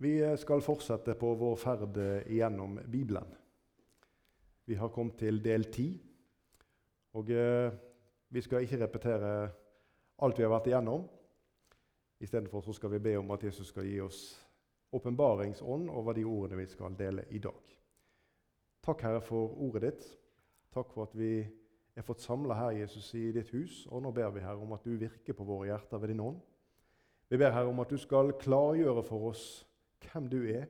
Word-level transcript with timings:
Vi 0.00 0.36
skal 0.40 0.62
fortsette 0.64 1.12
på 1.14 1.34
vår 1.36 1.56
ferd 1.60 1.98
igjennom 2.24 2.78
Bibelen. 2.88 3.26
Vi 4.64 4.78
har 4.80 4.88
kommet 4.88 5.18
til 5.20 5.42
del 5.44 5.66
ti. 5.68 5.90
Og 7.20 7.28
eh, 7.28 7.68
vi 8.32 8.40
skal 8.40 8.64
ikke 8.64 8.78
repetere 8.80 9.32
alt 10.24 10.40
vi 10.40 10.46
har 10.46 10.54
vært 10.54 10.70
igjennom. 10.70 11.04
Istedenfor 12.16 12.64
så 12.64 12.72
skal 12.72 12.94
vi 12.94 13.02
be 13.10 13.14
om 13.20 13.36
at 13.36 13.44
Jesus 13.44 13.68
skal 13.74 13.84
gi 13.84 14.00
oss 14.00 14.22
åpenbaringsånd 14.96 15.92
over 15.92 16.16
de 16.16 16.24
ordene 16.24 16.62
vi 16.62 16.72
skal 16.72 16.96
dele 16.96 17.28
i 17.28 17.44
dag. 17.44 17.76
Takk, 18.80 19.04
Herre, 19.04 19.20
for 19.20 19.52
ordet 19.68 19.84
ditt. 19.84 20.10
Takk 20.72 20.96
for 20.96 21.10
at 21.10 21.16
vi 21.18 21.42
er 21.92 22.06
fått 22.08 22.24
samla 22.24 22.56
her, 22.56 22.78
Jesus, 22.80 23.12
i 23.20 23.34
ditt 23.36 23.52
hus. 23.52 23.84
Og 23.92 24.00
nå 24.00 24.16
ber 24.16 24.32
vi, 24.32 24.48
Herre, 24.48 24.64
om 24.64 24.72
at 24.72 24.88
du 24.88 24.96
virker 24.96 25.36
på 25.36 25.44
våre 25.44 25.74
hjerter 25.74 26.00
ved 26.00 26.14
din 26.14 26.24
ånd. 26.24 26.40
Vi 27.28 27.36
ber, 27.36 27.52
Herre, 27.52 27.68
om 27.68 27.84
at 27.84 27.92
du 27.92 28.00
skal 28.00 28.32
klargjøre 28.40 29.04
for 29.04 29.34
oss 29.34 29.66
hvem 30.08 30.28
du 30.30 30.40
er, 30.48 30.66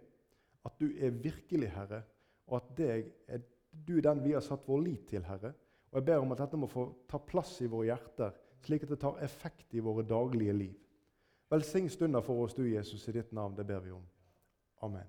at 0.64 0.76
du 0.80 0.90
er 0.98 1.10
virkelig 1.10 1.70
Herre, 1.74 2.02
og 2.50 2.60
at 2.60 2.70
deg 2.78 3.10
er, 3.28 3.42
du 3.70 3.96
er 3.98 4.04
den 4.10 4.22
vi 4.24 4.34
har 4.34 4.44
satt 4.44 4.66
vår 4.68 4.82
lit 4.84 5.06
til, 5.08 5.24
Herre. 5.24 5.52
Og 5.90 6.00
Jeg 6.00 6.04
ber 6.06 6.22
om 6.22 6.32
at 6.32 6.42
dette 6.42 6.58
må 6.60 6.68
få 6.70 6.86
ta 7.10 7.18
plass 7.18 7.56
i 7.64 7.70
våre 7.70 7.90
hjerter, 7.90 8.34
slik 8.64 8.84
at 8.84 8.92
det 8.92 9.00
tar 9.02 9.22
effekt 9.24 9.74
i 9.74 9.82
våre 9.82 10.04
daglige 10.06 10.54
liv. 10.54 10.76
Velsign 11.50 11.88
stunder 11.90 12.22
for 12.22 12.44
oss, 12.44 12.54
du 12.54 12.62
Jesus, 12.68 13.08
i 13.08 13.14
ditt 13.16 13.32
navn. 13.34 13.56
Det 13.56 13.66
ber 13.66 13.80
vi 13.82 13.90
om. 13.90 14.04
Amen. 14.86 15.08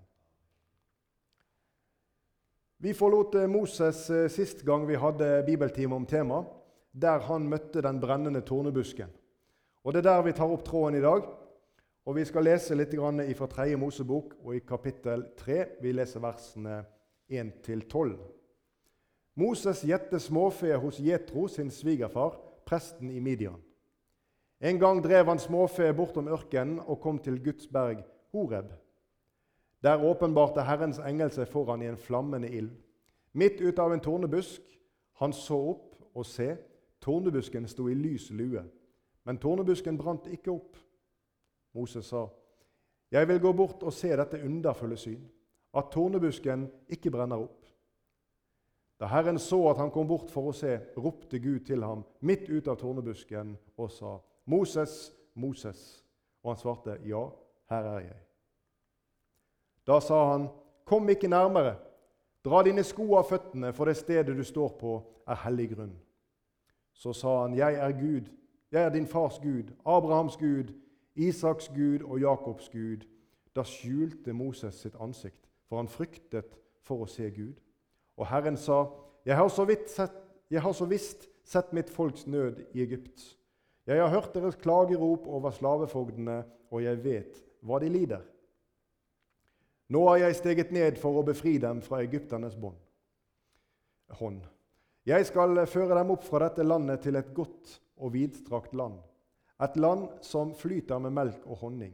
Vi 2.81 2.95
forlot 2.97 3.35
eh, 3.38 3.49
Moses 3.49 4.08
eh, 4.09 4.27
sist 4.33 4.63
gang 4.66 4.88
vi 4.89 4.97
hadde 4.97 5.44
bibeltime 5.45 5.94
om 5.95 6.08
temaet, 6.09 6.49
der 6.91 7.22
han 7.27 7.45
møtte 7.47 7.83
den 7.85 7.99
brennende 8.02 8.41
tornebusken. 8.41 9.11
Og 9.85 9.94
Det 9.94 10.02
er 10.02 10.09
der 10.09 10.25
vi 10.25 10.33
tar 10.33 10.49
opp 10.49 10.66
tråden 10.66 10.97
i 10.97 11.03
dag. 11.03 11.27
Og 12.05 12.16
Vi 12.16 12.26
skal 12.26 12.44
lese 12.44 12.76
litt 12.76 12.96
fra 13.38 13.48
3. 13.48 13.78
Mosebok 13.78 14.34
og 14.44 14.55
i 14.55 14.59
kapittel 14.59 15.26
3. 15.38 15.66
Vi 15.82 15.92
leser 15.92 16.20
versene 16.20 16.84
1-12. 17.30 18.16
Moses 19.36 19.84
gjette 19.86 20.20
småfe 20.20 20.75
hos 20.75 21.00
Jetro, 21.00 21.48
sin 21.48 21.70
svigerfar, 21.72 22.36
presten 22.66 23.12
i 23.12 23.20
Midian. 23.20 23.62
En 24.59 24.80
gang 24.80 25.02
drev 25.03 25.25
han 25.25 25.40
småfe 25.40 25.94
bortom 25.94 26.28
ørkenen 26.28 26.81
og 26.86 27.00
kom 27.02 27.20
til 27.20 27.40
Guds 27.44 27.67
berg, 27.67 28.03
Horeb. 28.34 28.73
Der 29.84 30.03
åpenbarte 30.03 30.62
Herrens 30.62 31.00
engel 31.00 31.31
seg 31.34 31.50
foran 31.50 31.81
i 31.81 31.90
en 31.90 31.97
flammende 31.97 32.50
ild. 32.50 32.73
Midt 33.34 33.62
ut 33.62 33.80
av 33.80 33.94
en 33.94 34.03
tornebusk. 34.03 34.62
Han 35.22 35.34
så 35.34 35.58
opp, 35.72 35.95
og 36.14 36.25
se, 36.25 36.56
tornebusken 37.02 37.68
sto 37.70 37.88
i 37.88 37.95
lys 37.95 38.30
lue. 38.36 38.64
Men 39.25 39.38
tornebusken 39.38 39.97
brant 39.97 40.28
ikke 40.28 40.52
opp. 40.52 40.78
Moses 41.73 42.05
sa, 42.05 42.27
'Jeg 43.11 43.27
vil 43.27 43.39
gå 43.39 43.53
bort 43.53 43.83
og 43.83 43.94
se 43.94 44.08
dette 44.08 44.44
underfulle 44.45 44.97
syn, 44.97 45.31
at 45.73 45.91
tornebusken 45.91 46.72
ikke 46.89 47.11
brenner 47.11 47.38
opp.' 47.38 47.67
Da 49.00 49.05
Herren 49.05 49.39
så 49.39 49.69
at 49.69 49.78
han 49.78 49.91
kom 49.91 50.08
bort 50.08 50.31
for 50.31 50.50
å 50.50 50.53
se, 50.53 50.80
ropte 50.97 51.39
Gud 51.39 51.59
til 51.66 51.83
ham 51.83 52.03
midt 52.22 52.50
ut 52.50 52.67
av 52.67 52.78
tornebusken 52.78 53.58
og 53.78 53.91
sa, 53.91 54.17
'Moses, 54.45 55.13
Moses.' 55.36 56.03
Og 56.44 56.52
han 56.52 56.58
svarte, 56.58 57.00
'Ja, 57.05 57.30
her 57.69 57.83
er 57.83 58.00
jeg.' 58.00 58.25
Da 59.88 60.00
sa 60.00 60.31
han, 60.31 60.50
'Kom 60.85 61.09
ikke 61.09 61.28
nærmere.' 61.28 61.91
Dra 62.45 62.63
dine 62.63 62.83
sko 62.83 63.16
av 63.16 63.28
føttene, 63.30 63.73
for 63.73 63.85
det 63.85 63.97
stedet 63.97 64.38
du 64.38 64.44
står 64.44 64.78
på, 64.80 64.95
er 65.28 65.35
hellig 65.44 65.75
grunn. 65.75 65.94
Så 66.94 67.13
sa 67.13 67.41
han, 67.41 67.58
Jeg 67.58 67.73
er 67.73 67.91
Gud, 67.91 68.30
jeg 68.72 68.83
er 68.83 68.89
din 68.89 69.08
fars 69.08 69.39
Gud, 69.39 69.73
Abrahams 69.85 70.38
Gud, 70.38 70.73
Isaks 71.16 71.67
Gud 71.76 72.04
og 72.04 72.20
Jakobs 72.20 72.70
Gud. 72.70 73.06
Da 73.56 73.64
skjulte 73.67 74.34
Moses 74.34 74.80
sitt 74.80 74.95
ansikt, 75.00 75.50
for 75.68 75.81
han 75.81 75.92
fryktet 75.92 76.56
for 76.88 77.03
å 77.03 77.09
se 77.09 77.28
Gud. 77.36 77.58
Og 78.18 78.28
Herren 78.30 78.58
sa, 78.58 78.86
Jeg 79.26 79.38
har 79.38 79.50
så, 79.50 79.68
sett, 79.88 80.16
jeg 80.50 80.62
har 80.62 80.74
så 80.74 80.85
visst 80.90 81.28
sett 81.46 81.74
mitt 81.74 81.90
folks 81.90 82.25
nød 82.25 82.63
i 82.74 82.81
Egypt. 82.81 83.22
Jeg 83.85 84.02
har 84.02 84.09
hørt 84.09 84.34
deres 84.34 84.56
klagerop 84.56 85.28
over 85.28 85.52
slavefogdene, 85.52 86.44
og 86.72 86.84
jeg 86.84 87.03
vet 87.03 87.44
hva 87.62 87.80
de 87.80 87.90
lider. 87.90 88.24
Nå 89.91 90.08
har 90.08 90.24
jeg 90.24 90.40
steget 90.40 90.72
ned 90.72 90.97
for 90.97 91.19
å 91.19 91.25
befri 91.28 91.58
dem 91.59 91.81
fra 91.84 92.00
egypternes 92.02 92.56
hånd. 94.18 94.41
Jeg 95.06 95.25
skal 95.28 95.66
føre 95.68 95.97
dem 95.97 96.14
opp 96.16 96.24
fra 96.24 96.46
dette 96.46 96.64
landet 96.64 97.03
til 97.03 97.19
et 97.19 97.34
godt 97.35 97.78
og 98.02 98.14
vidstrakt 98.16 98.74
land 98.74 99.02
et 99.61 99.75
land 99.77 100.07
som 100.25 100.55
flyter 100.57 100.99
med 100.99 101.13
melk 101.13 101.45
og 101.45 101.57
honning. 101.61 101.94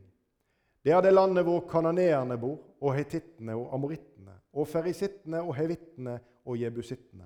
Det 0.83 0.93
er 0.95 1.01
det 1.03 1.13
landet 1.13 1.43
hvor 1.43 1.65
kananeerne 1.67 2.37
bor, 2.39 2.61
og 2.81 2.93
hetittene 2.95 3.55
og 3.57 3.73
amorittene, 3.75 4.35
og 4.53 4.67
ferisittene 4.69 5.41
og 5.41 5.55
hevittene 5.57 6.19
og 6.45 6.59
jebusittene. 6.61 7.25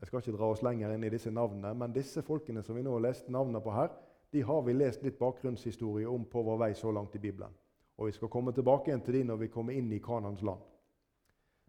Jeg 0.00 0.08
skal 0.08 0.20
ikke 0.20 0.36
dra 0.36 0.48
oss 0.52 0.64
lenger 0.64 0.92
inn 0.92 1.04
i 1.06 1.12
disse 1.12 1.30
navnene, 1.30 1.72
men 1.76 1.94
disse 1.94 2.24
folkene 2.24 2.64
som 2.64 2.76
vi 2.76 2.82
nå 2.84 2.96
har 2.96 3.04
lest 3.06 3.28
navnene 3.32 3.62
på 3.64 3.72
her, 3.72 3.92
de 4.32 4.42
har 4.44 4.64
vi 4.66 4.74
lest 4.74 5.04
litt 5.04 5.18
bakgrunnshistorie 5.20 6.08
om 6.08 6.24
på 6.28 6.42
vår 6.42 6.58
vei 6.64 6.72
så 6.74 6.90
langt 6.92 7.14
i 7.16 7.22
Bibelen. 7.22 7.52
Og 7.96 8.06
Vi 8.06 8.12
skal 8.12 8.28
komme 8.28 8.52
tilbake 8.52 8.90
igjen 8.90 9.00
til 9.00 9.14
de 9.14 9.24
når 9.24 9.36
vi 9.44 9.48
kommer 9.48 9.72
inn 9.72 9.92
i 9.92 10.02
Kanans 10.04 10.42
land. 10.42 10.60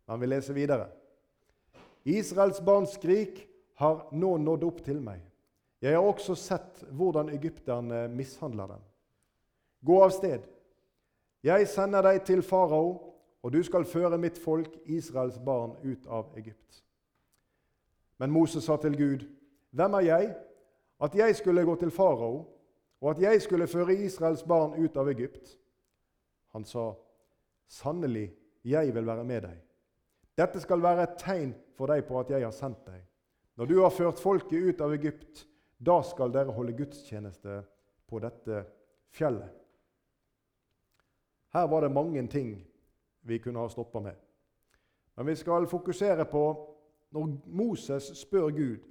Men 0.07 0.19
vi 0.19 0.27
leser 0.27 0.53
videre. 0.53 0.89
Israels 2.03 2.59
barns 2.63 2.95
skrik 2.97 3.45
har 3.79 4.07
nå 4.11 4.37
nådd 4.37 4.63
opp 4.63 4.83
til 4.83 4.99
meg. 5.03 5.21
Jeg 5.81 5.93
har 5.93 6.01
også 6.01 6.35
sett 6.35 6.81
hvordan 6.89 7.29
egypterne 7.29 8.07
mishandler 8.09 8.67
dem. 8.73 8.85
Gå 9.85 9.99
av 10.03 10.13
sted. 10.15 10.45
Jeg 11.45 11.67
sender 11.69 12.01
deg 12.01 12.23
til 12.25 12.41
farao, 12.41 12.95
og 13.45 13.53
du 13.53 13.61
skal 13.63 13.85
føre 13.85 14.17
mitt 14.17 14.39
folk, 14.41 14.73
Israels 14.89 15.37
barn, 15.39 15.75
ut 15.85 16.07
av 16.09 16.33
Egypt. 16.39 16.81
Men 18.17 18.33
Moses 18.33 18.65
sa 18.65 18.77
til 18.81 18.97
Gud, 18.97 19.27
Hvem 19.71 19.93
er 19.93 20.05
jeg, 20.07 20.35
at 20.99 21.15
jeg 21.15 21.35
skulle 21.35 21.65
gå 21.65 21.75
til 21.75 21.91
farao, 21.91 22.47
og 23.01 23.11
at 23.11 23.21
jeg 23.21 23.41
skulle 23.41 23.67
føre 23.67 23.93
Israels 23.93 24.43
barn 24.43 24.73
ut 24.83 24.97
av 24.97 25.09
Egypt? 25.11 25.53
Han 26.55 26.65
sa, 26.65 26.93
Sannelig, 27.67 28.31
jeg 28.63 28.95
vil 28.95 29.05
være 29.05 29.23
med 29.23 29.41
deg. 29.41 29.59
Dette 30.37 30.59
skal 30.63 30.81
være 30.81 31.03
et 31.03 31.19
tegn 31.21 31.53
for 31.77 31.91
deg 31.91 32.05
på 32.07 32.17
at 32.19 32.31
jeg 32.33 32.45
har 32.45 32.55
sendt 32.55 32.81
deg. 32.87 33.03
Når 33.57 33.69
du 33.69 33.77
har 33.81 33.93
ført 33.93 34.19
folket 34.21 34.71
ut 34.71 34.81
av 34.81 34.93
Egypt, 34.95 35.45
da 35.77 36.01
skal 36.03 36.33
dere 36.33 36.53
holde 36.53 36.73
gudstjeneste 36.77 37.61
på 38.07 38.19
dette 38.19 38.63
fjellet. 39.13 39.49
Her 41.53 41.67
var 41.67 41.81
det 41.81 41.93
mange 41.93 42.27
ting 42.27 42.55
vi 43.21 43.39
kunne 43.39 43.59
ha 43.59 43.69
stoppa 43.69 43.99
med. 43.99 44.15
Men 45.15 45.27
vi 45.27 45.35
skal 45.35 45.67
fokusere 45.67 46.25
på 46.25 46.43
når 47.09 47.27
Moses 47.45 48.11
spør 48.19 48.49
Gud, 48.49 48.83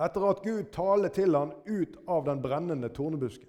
etter 0.00 0.24
at 0.30 0.42
Gud 0.42 0.64
taler 0.72 1.08
til 1.08 1.36
ham 1.36 1.52
ut 1.66 1.98
av 2.08 2.24
den 2.26 2.42
brennende 2.42 2.88
tornebusken. 2.88 3.48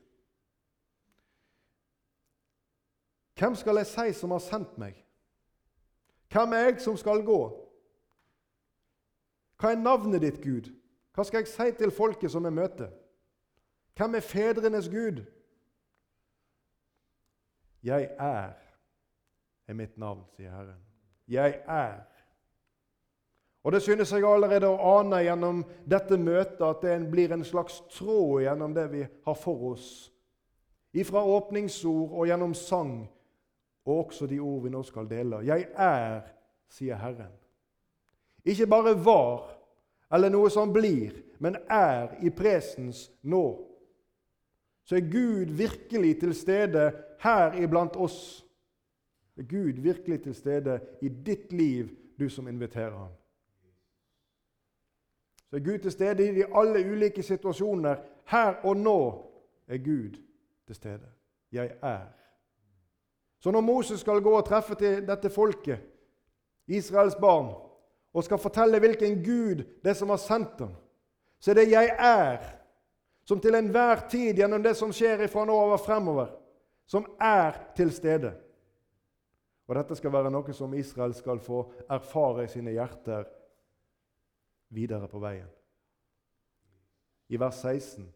Hvem 3.40 3.56
skal 3.56 3.80
jeg 3.82 3.88
si 3.90 4.14
som 4.14 4.32
har 4.32 4.44
sendt 4.44 4.78
meg? 4.78 5.00
Hvem 6.32 6.54
er 6.54 6.68
jeg 6.68 6.82
som 6.82 6.98
skal 6.98 7.24
gå? 7.26 7.40
Hva 9.60 9.72
er 9.72 9.82
navnet 9.82 10.22
ditt, 10.22 10.42
Gud? 10.44 10.70
Hva 11.14 11.24
skal 11.24 11.44
jeg 11.44 11.48
si 11.48 11.72
til 11.78 11.92
folket 11.92 12.32
som 12.32 12.46
jeg 12.46 12.54
møter? 12.54 12.90
Hvem 13.98 14.16
er 14.16 14.26
fedrenes 14.26 14.90
Gud? 14.90 15.22
Jeg 17.84 18.10
er 18.20 18.54
er 19.68 19.78
mitt 19.78 19.98
navn, 19.98 20.24
sier 20.36 20.52
Herren. 20.52 20.80
Jeg 21.28 21.62
er. 21.68 22.02
Og 23.64 23.72
Det 23.72 23.82
synes 23.82 24.12
jeg 24.12 24.26
allerede 24.28 24.68
å 24.68 25.00
ane 25.00 25.22
gjennom 25.24 25.62
dette 25.88 26.18
møtet 26.20 26.62
at 26.68 26.82
det 26.84 26.98
blir 27.12 27.32
en 27.32 27.46
slags 27.48 27.80
tråd 27.96 28.44
gjennom 28.44 28.74
det 28.76 28.90
vi 28.92 29.06
har 29.26 29.38
for 29.40 29.70
oss. 29.72 30.12
Ifra 30.94 31.24
åpningsord 31.24 32.12
og 32.12 32.28
gjennom 32.28 32.54
sang, 32.54 33.08
og 33.86 34.06
også 34.06 34.28
de 34.28 34.40
ord 34.40 34.62
vi 34.66 34.74
nå 34.74 34.84
skal 34.84 35.08
dele. 35.10 35.40
Jeg 35.48 35.70
er, 35.74 36.28
sier 36.70 37.00
Herren. 37.00 37.32
Ikke 38.44 38.68
bare 38.68 38.94
var, 39.06 39.53
eller 40.14 40.30
noe 40.30 40.50
som 40.50 40.74
blir, 40.74 41.16
men 41.40 41.58
er 41.70 42.14
i 42.22 42.30
presens 42.30 43.08
nå. 43.22 43.46
Så 44.84 44.96
er 44.96 45.10
Gud 45.12 45.54
virkelig 45.58 46.20
til 46.20 46.36
stede 46.36 46.92
her 47.24 47.54
iblant 47.58 47.96
oss. 47.96 48.46
Er 49.38 49.44
Gud 49.50 49.82
virkelig 49.82 50.24
til 50.24 50.36
stede 50.36 50.80
i 51.02 51.10
ditt 51.10 51.54
liv, 51.54 51.90
du 52.20 52.30
som 52.30 52.48
inviterer 52.48 52.98
ham. 52.98 53.12
Så 55.50 55.56
er 55.56 55.66
Gud 55.66 55.78
til 55.78 55.92
stede 55.92 56.26
i 56.26 56.44
alle 56.56 56.92
ulike 56.92 57.24
situasjoner. 57.24 57.96
Her 58.26 58.54
og 58.64 58.78
nå 58.78 59.00
er 59.68 59.78
Gud 59.78 60.20
til 60.68 60.76
stede. 60.76 61.10
Jeg 61.52 61.72
er. 61.82 62.06
Så 63.40 63.52
når 63.52 63.62
Moses 63.62 64.00
skal 64.00 64.22
gå 64.22 64.32
og 64.38 64.46
treffe 64.46 64.76
til 64.76 65.08
dette 65.08 65.30
folket, 65.30 65.80
Israels 66.68 67.16
barn, 67.16 67.73
og 68.14 68.24
skal 68.24 68.38
fortelle 68.38 68.80
hvilken 68.80 69.24
Gud 69.26 69.64
det 69.84 69.96
som 69.98 70.10
har 70.10 70.22
sendt 70.22 70.60
ham, 70.60 70.76
så 71.40 71.52
er 71.52 71.56
det 71.56 71.72
'jeg 71.72 71.96
er', 72.00 72.56
som 73.26 73.40
til 73.40 73.56
enhver 73.56 74.08
tid 74.10 74.36
gjennom 74.36 74.64
det 74.64 74.76
som 74.78 74.92
skjer 74.92 75.24
ifra 75.24 75.46
nå 75.46 75.54
over 75.54 75.78
fremover, 75.78 76.28
som 76.86 77.06
er 77.20 77.52
til 77.76 77.92
stede. 77.92 78.34
Og 79.68 79.76
dette 79.76 79.96
skal 79.96 80.12
være 80.12 80.32
noe 80.32 80.54
som 80.54 80.74
Israel 80.74 81.14
skal 81.14 81.40
få 81.40 81.64
erfare 81.90 82.44
i 82.44 82.48
sine 82.48 82.72
hjerter 82.72 83.24
videre 84.70 85.08
på 85.08 85.20
veien. 85.20 85.48
I 87.30 87.40
vers 87.40 87.56
16.: 87.56 88.14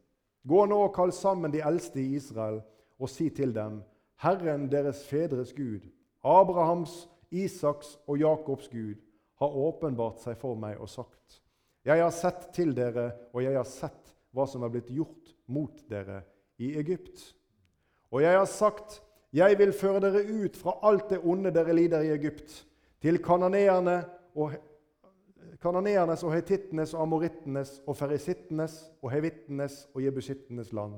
Gå 0.48 0.66
nå 0.66 0.78
og 0.84 0.94
kall 0.94 1.12
sammen 1.12 1.54
de 1.54 1.62
eldste 1.62 2.02
i 2.02 2.16
Israel, 2.16 2.62
og 3.00 3.10
si 3.10 3.30
til 3.30 3.56
dem:" 3.56 3.84
Herren 4.18 4.72
deres 4.72 5.08
fedres 5.08 5.54
Gud, 5.54 5.80
Abrahams, 6.24 7.10
Isaks 7.32 8.00
og 8.08 8.18
Jakobs 8.18 8.68
Gud, 8.68 8.96
har 9.38 9.58
åpenbart 9.68 10.22
seg 10.24 10.38
for 10.40 10.58
meg 10.60 10.80
og 10.82 10.90
sagt:" 10.90 11.42
Jeg 11.88 12.02
har 12.04 12.12
sett 12.12 12.50
til 12.54 12.74
dere, 12.76 13.12
og 13.34 13.44
jeg 13.44 13.56
har 13.56 13.68
sett 13.68 14.16
hva 14.36 14.48
som 14.50 14.64
er 14.64 14.72
blitt 14.74 14.90
gjort 14.92 15.34
mot 15.48 15.78
dere 15.90 16.22
i 16.60 16.74
Egypt. 16.80 17.34
Og 18.12 18.22
jeg 18.22 18.38
har 18.38 18.46
sagt:" 18.46 19.02
Jeg 19.34 19.58
vil 19.60 19.74
føre 19.76 20.00
dere 20.00 20.24
ut 20.24 20.56
fra 20.56 20.78
alt 20.88 21.10
det 21.10 21.20
onde 21.20 21.52
dere 21.52 21.74
lider 21.76 22.02
i 22.02 22.14
Egypt, 22.16 22.66
til 23.02 23.20
kananeerne 23.22 24.06
og 24.36 24.56
kananeernes 25.62 26.24
og 26.24 26.34
hetittenes 26.34 26.94
og 26.94 27.04
amorittenes 27.04 27.82
og 27.86 27.98
ferisittenes 27.98 28.78
og 29.02 29.12
hevittenes 29.12 29.88
og 29.94 30.04
jebusittenes 30.04 30.72
land, 30.74 30.96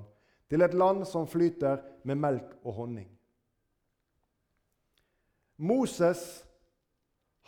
til 0.49 0.61
et 0.61 0.73
land 0.73 1.05
som 1.05 1.27
flyter 1.27 1.81
med 2.03 2.15
melk 2.15 2.55
og 2.63 2.73
honning. 2.73 3.09
Moses 5.57 6.45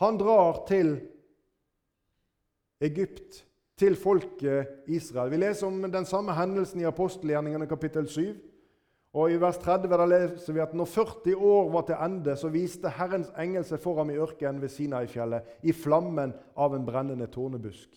han 0.01 0.18
drar 0.18 0.63
til 0.68 0.95
Egypt, 2.81 3.44
til 3.77 3.95
folket 3.98 4.88
Israel. 4.89 5.31
Vi 5.31 5.38
leser 5.42 5.68
om 5.68 5.83
den 5.94 6.06
samme 6.06 6.33
hendelsen 6.38 6.81
i 6.81 6.88
apostelgjerningene 6.89 7.69
kapittel 7.69 8.07
7. 8.09 8.33
Og 9.13 9.31
I 9.31 9.39
vers 9.42 9.57
30 9.59 9.89
der 9.92 10.07
leser 10.07 10.56
vi 10.56 10.62
at 10.63 10.74
når 10.74 10.88
40 10.88 11.36
år 11.36 11.71
var 11.71 11.81
til 11.88 11.98
ende, 12.00 12.36
så 12.38 12.48
viste 12.48 12.89
Herrens 12.95 13.31
engel 13.39 13.65
seg 13.68 13.81
for 13.83 14.00
ham 14.00 14.09
i 14.09 14.19
ørkenen 14.24 14.62
ved 14.62 14.71
Sinai-fjellet, 14.71 15.57
i 15.68 15.74
flammen 15.75 16.31
av 16.56 16.77
en 16.77 16.86
brennende 16.88 17.27
tornebusk. 17.27 17.92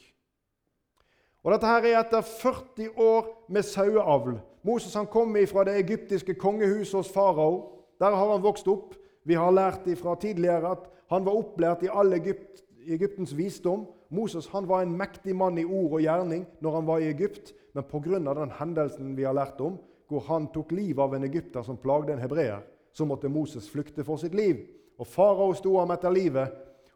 Og 1.44 1.52
Dette 1.52 1.68
her 1.68 1.86
er 1.86 2.00
etter 2.00 2.24
40 2.24 2.98
år 2.98 3.30
med 3.52 3.62
saueavl. 3.68 4.40
Moses 4.64 4.96
han 4.96 5.06
kom 5.06 5.36
fra 5.46 5.64
det 5.68 5.76
egyptiske 5.78 6.34
kongehuset 6.34 6.96
hos 6.98 7.12
farao. 7.12 7.84
Der 8.00 8.16
har 8.16 8.32
han 8.32 8.42
vokst 8.42 8.68
opp. 8.68 8.96
Vi 9.24 9.36
har 9.36 9.52
lært 9.52 9.86
fra 10.00 10.16
tidligere 10.20 10.72
at 10.72 10.88
han 11.12 11.24
var 11.26 11.36
opplært 11.36 11.84
i 11.84 11.90
all 11.92 12.12
Egypt, 12.16 12.62
Egyptens 12.84 13.34
visdom. 13.36 13.86
Moses 14.14 14.46
han 14.52 14.68
var 14.68 14.84
en 14.84 14.96
mektig 14.96 15.34
mann 15.36 15.58
i 15.58 15.64
ord 15.64 15.98
og 15.98 16.04
gjerning 16.04 16.44
når 16.64 16.78
han 16.78 16.88
var 16.88 17.02
i 17.02 17.10
Egypt, 17.10 17.52
men 17.74 17.86
pga. 17.90 18.18
den 18.18 18.54
hendelsen 18.58 19.16
vi 19.16 19.24
har 19.24 19.34
lært 19.34 19.60
om, 19.60 19.78
hvor 20.08 20.20
han 20.28 20.48
tok 20.52 20.72
livet 20.72 21.02
av 21.02 21.14
en 21.14 21.24
egypter 21.24 21.62
som 21.62 21.80
plagde 21.80 22.12
en 22.12 22.22
hebreer, 22.22 22.62
så 22.92 23.04
måtte 23.04 23.28
Moses 23.28 23.68
flykte 23.70 24.04
for 24.04 24.16
sitt 24.16 24.34
liv. 24.34 24.66
Og 24.98 25.06
Farao 25.06 25.54
sto 25.54 25.78
ham 25.78 25.90
etter 25.90 26.10
livet. 26.10 26.52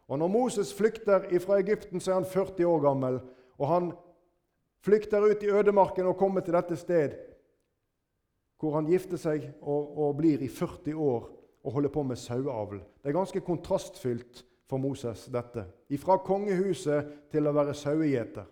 Og 0.07 0.19
Når 0.19 0.27
Moses 0.27 0.73
flykter 0.73 1.27
fra 1.39 1.59
Egypten, 1.59 1.99
så 1.99 2.11
er 2.11 2.15
han 2.15 2.25
40 2.25 2.65
år 2.65 2.79
gammel. 2.79 3.19
Og 3.57 3.67
han 3.67 3.91
flykter 4.81 5.21
ut 5.21 5.43
i 5.43 5.51
ødemarken 5.51 6.07
og 6.07 6.17
kommer 6.17 6.41
til 6.41 6.53
dette 6.53 6.75
sted, 6.75 7.17
hvor 8.59 8.75
han 8.75 8.87
gifter 8.87 9.17
seg 9.17 9.51
og, 9.61 9.97
og 9.97 10.15
blir 10.17 10.41
i 10.41 10.47
40 10.47 10.95
år 10.95 11.27
og 11.63 11.71
holder 11.71 11.89
på 11.89 12.03
med 12.03 12.15
saueavl. 12.15 12.79
Det 12.79 13.09
er 13.09 13.17
ganske 13.17 13.41
kontrastfylt 13.41 14.45
for 14.69 14.77
Moses, 14.77 15.25
dette. 15.33 15.65
Fra 15.99 16.17
kongehuset 16.17 17.29
til 17.31 17.47
å 17.47 17.53
være 17.55 17.73
sauegjeter. 17.73 18.45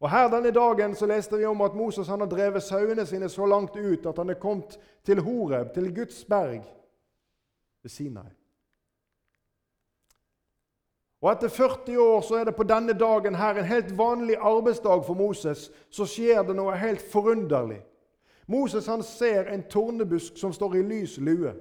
Og 0.00 0.10
Her 0.10 0.30
denne 0.32 0.50
dagen 0.50 0.94
så 0.96 1.06
leste 1.06 1.36
vi 1.36 1.44
om 1.44 1.60
at 1.60 1.76
Moses 1.76 2.08
han 2.08 2.20
har 2.24 2.28
drevet 2.28 2.64
sauene 2.64 3.04
sine 3.06 3.28
så 3.28 3.46
langt 3.46 3.76
ut 3.76 4.06
at 4.06 4.18
han 4.18 4.30
er 4.32 4.40
kommet 4.40 4.78
til 5.04 5.20
Horeb, 5.20 5.74
til 5.74 5.94
Guds 5.94 6.24
berg 6.24 6.64
ved 7.82 7.90
Sinai. 7.90 8.30
Og 11.20 11.32
Etter 11.32 11.48
40 11.48 11.98
år 12.00 12.20
så 12.24 12.38
er 12.40 12.44
det 12.48 12.56
på 12.56 12.64
denne 12.64 12.96
dagen 12.96 13.34
her, 13.36 13.58
en 13.58 13.64
helt 13.68 13.98
vanlig 13.98 14.38
arbeidsdag 14.40 15.04
for 15.04 15.14
Moses, 15.14 15.68
så 15.90 16.06
skjer 16.08 16.46
det 16.48 16.56
noe 16.56 16.78
helt 16.80 17.04
forunderlig. 17.12 17.82
Moses 18.48 18.86
han 18.88 19.02
ser 19.04 19.52
en 19.52 19.62
tornebusk 19.68 20.40
som 20.40 20.52
står 20.52 20.78
i 20.80 20.82
lys 20.82 21.18
lue. 21.20 21.52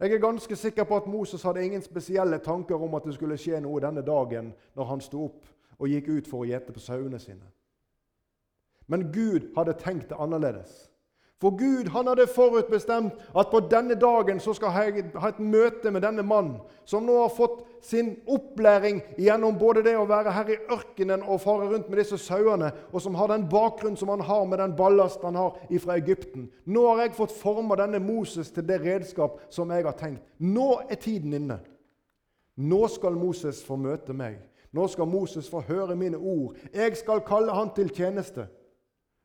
Jeg 0.00 0.12
er 0.12 0.18
ganske 0.18 0.56
sikker 0.56 0.84
på 0.84 0.96
at 0.96 1.06
Moses 1.06 1.42
hadde 1.42 1.64
ingen 1.64 1.82
spesielle 1.82 2.38
tanker 2.38 2.82
om 2.82 2.94
at 2.94 3.04
det 3.04 3.14
skulle 3.14 3.36
skje 3.36 3.60
noe 3.60 3.80
denne 3.80 4.00
dagen 4.02 4.54
når 4.74 4.84
han 4.84 5.00
sto 5.04 5.26
opp 5.26 5.44
og 5.78 5.88
gikk 5.88 6.08
ut 6.08 6.28
for 6.28 6.42
å 6.44 6.48
gjete 6.48 6.72
på 6.72 6.80
sauene 6.80 7.18
sine. 7.20 7.50
Men 8.88 9.12
Gud 9.12 9.52
hadde 9.56 9.76
tenkt 9.78 10.08
det 10.08 10.18
annerledes. 10.18 10.89
For 11.40 11.56
Gud 11.56 11.88
han 11.88 12.06
hadde 12.06 12.26
forutbestemt 12.28 13.14
at 13.38 13.48
på 13.48 13.62
denne 13.70 13.94
dagen 13.96 14.42
så 14.44 14.52
skal 14.52 14.74
jeg 14.76 15.06
ha 15.16 15.30
et 15.32 15.38
møte 15.40 15.88
med 15.90 16.04
denne 16.04 16.20
mannen, 16.26 16.58
som 16.84 17.06
nå 17.08 17.14
har 17.22 17.32
fått 17.32 17.62
sin 17.80 18.10
opplæring 18.28 19.00
gjennom 19.16 19.56
både 19.56 19.80
det 19.86 19.94
å 19.96 20.04
være 20.08 20.34
her 20.36 20.52
i 20.52 20.58
ørkenen 20.74 21.24
og 21.24 21.40
fare 21.40 21.70
rundt 21.70 21.88
med 21.88 22.02
disse 22.02 22.18
sauene, 22.20 22.68
og 22.92 23.00
som 23.00 23.16
har 23.16 23.32
den 23.32 23.48
bakgrunnen 23.48 23.96
som 23.96 24.12
han 24.12 24.26
har 24.28 24.44
med 24.44 24.60
den 24.60 24.76
ballast 24.76 25.24
han 25.24 25.40
har 25.40 25.56
fra 25.80 25.96
Egypten. 25.96 26.50
Nå 26.68 26.84
har 26.90 27.06
jeg 27.06 27.16
fått 27.16 27.32
forma 27.40 27.78
denne 27.80 28.02
Moses 28.04 28.52
til 28.52 28.68
det 28.68 28.82
redskap 28.84 29.40
som 29.48 29.72
jeg 29.72 29.88
har 29.88 29.96
tenkt. 29.96 30.20
Nå 30.36 30.82
er 30.90 31.00
tiden 31.00 31.40
inne. 31.40 31.62
Nå 32.60 32.84
skal 32.92 33.16
Moses 33.16 33.64
få 33.64 33.80
møte 33.80 34.12
meg. 34.12 34.42
Nå 34.76 34.84
skal 34.92 35.08
Moses 35.08 35.48
få 35.48 35.64
høre 35.64 35.96
mine 35.96 36.20
ord. 36.20 36.58
Jeg 36.74 37.00
skal 37.00 37.24
kalle 37.24 37.56
han 37.56 37.72
til 37.74 37.88
tjeneste. 37.88 38.50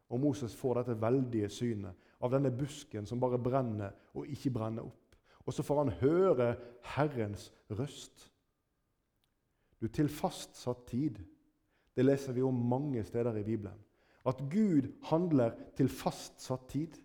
Og 0.10 0.22
Moses 0.22 0.56
får 0.56 0.82
dette 0.82 1.00
veldige 1.02 1.50
synet 1.50 2.12
av 2.22 2.34
denne 2.34 2.52
busken 2.54 3.08
som 3.10 3.22
bare 3.22 3.42
brenner 3.42 3.96
og 4.16 4.30
ikke 4.32 4.54
brenner 4.54 4.86
opp. 4.86 5.18
Og 5.46 5.54
så 5.54 5.66
får 5.66 5.82
han 5.84 5.96
høre 6.02 6.50
Herrens 6.96 7.52
røst. 7.70 8.30
Du, 9.82 9.88
til 9.88 10.10
fastsatt 10.10 10.86
tid. 10.90 11.20
Det 11.96 12.06
leser 12.06 12.34
vi 12.34 12.44
om 12.44 12.56
mange 12.70 13.04
steder 13.06 13.38
i 13.38 13.44
Bibelen. 13.44 13.78
At 14.26 14.42
Gud 14.50 14.88
handler 15.10 15.54
til 15.78 15.90
fastsatt 15.90 16.70
tid. 16.70 16.96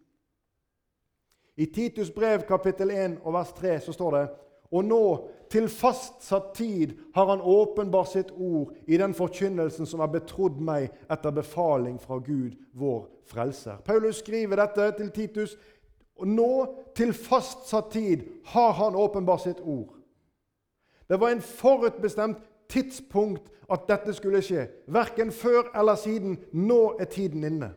I 1.61 1.67
Titus 1.67 2.11
brev 2.11 2.47
kapittel 2.49 2.91
1 2.95 3.19
og 3.21 3.35
vers 3.37 3.53
3 3.53 3.75
så 3.85 3.93
står 3.93 4.17
det 4.17 4.23
og 4.71 4.85
nå, 4.85 5.05
til 5.51 5.67
fastsatt 5.69 6.53
tid, 6.55 6.93
har 7.15 7.27
han 7.27 7.41
åpenbart 7.43 8.13
sitt 8.13 8.29
ord 8.31 8.71
i 8.87 8.97
den 9.01 9.15
forkynnelsen 9.15 9.87
som 9.87 10.03
er 10.05 10.13
betrodd 10.13 10.61
meg 10.63 10.93
etter 11.11 11.35
befaling 11.35 11.97
fra 11.99 12.21
Gud, 12.23 12.55
vår 12.79 13.09
frelser. 13.27 13.81
Paulus 13.85 14.23
skriver 14.23 14.63
dette 14.63 14.93
til 15.01 15.11
Titus. 15.11 15.57
Og 16.21 16.29
nå, 16.29 16.53
til 16.95 17.11
fastsatt 17.17 17.91
tid, 17.91 18.23
har 18.53 18.73
han 18.79 18.95
åpenbart 18.95 19.43
sitt 19.49 19.61
ord. 19.65 19.97
Det 21.09 21.19
var 21.21 21.33
en 21.35 21.43
forutbestemt 21.43 22.39
tidspunkt 22.71 23.49
at 23.71 23.89
dette 23.89 24.15
skulle 24.15 24.43
skje. 24.45 24.69
Verken 24.87 25.33
før 25.33 25.73
eller 25.75 25.99
siden. 25.99 26.39
Nå 26.53 26.97
er 27.01 27.11
tiden 27.11 27.45
inne. 27.45 27.73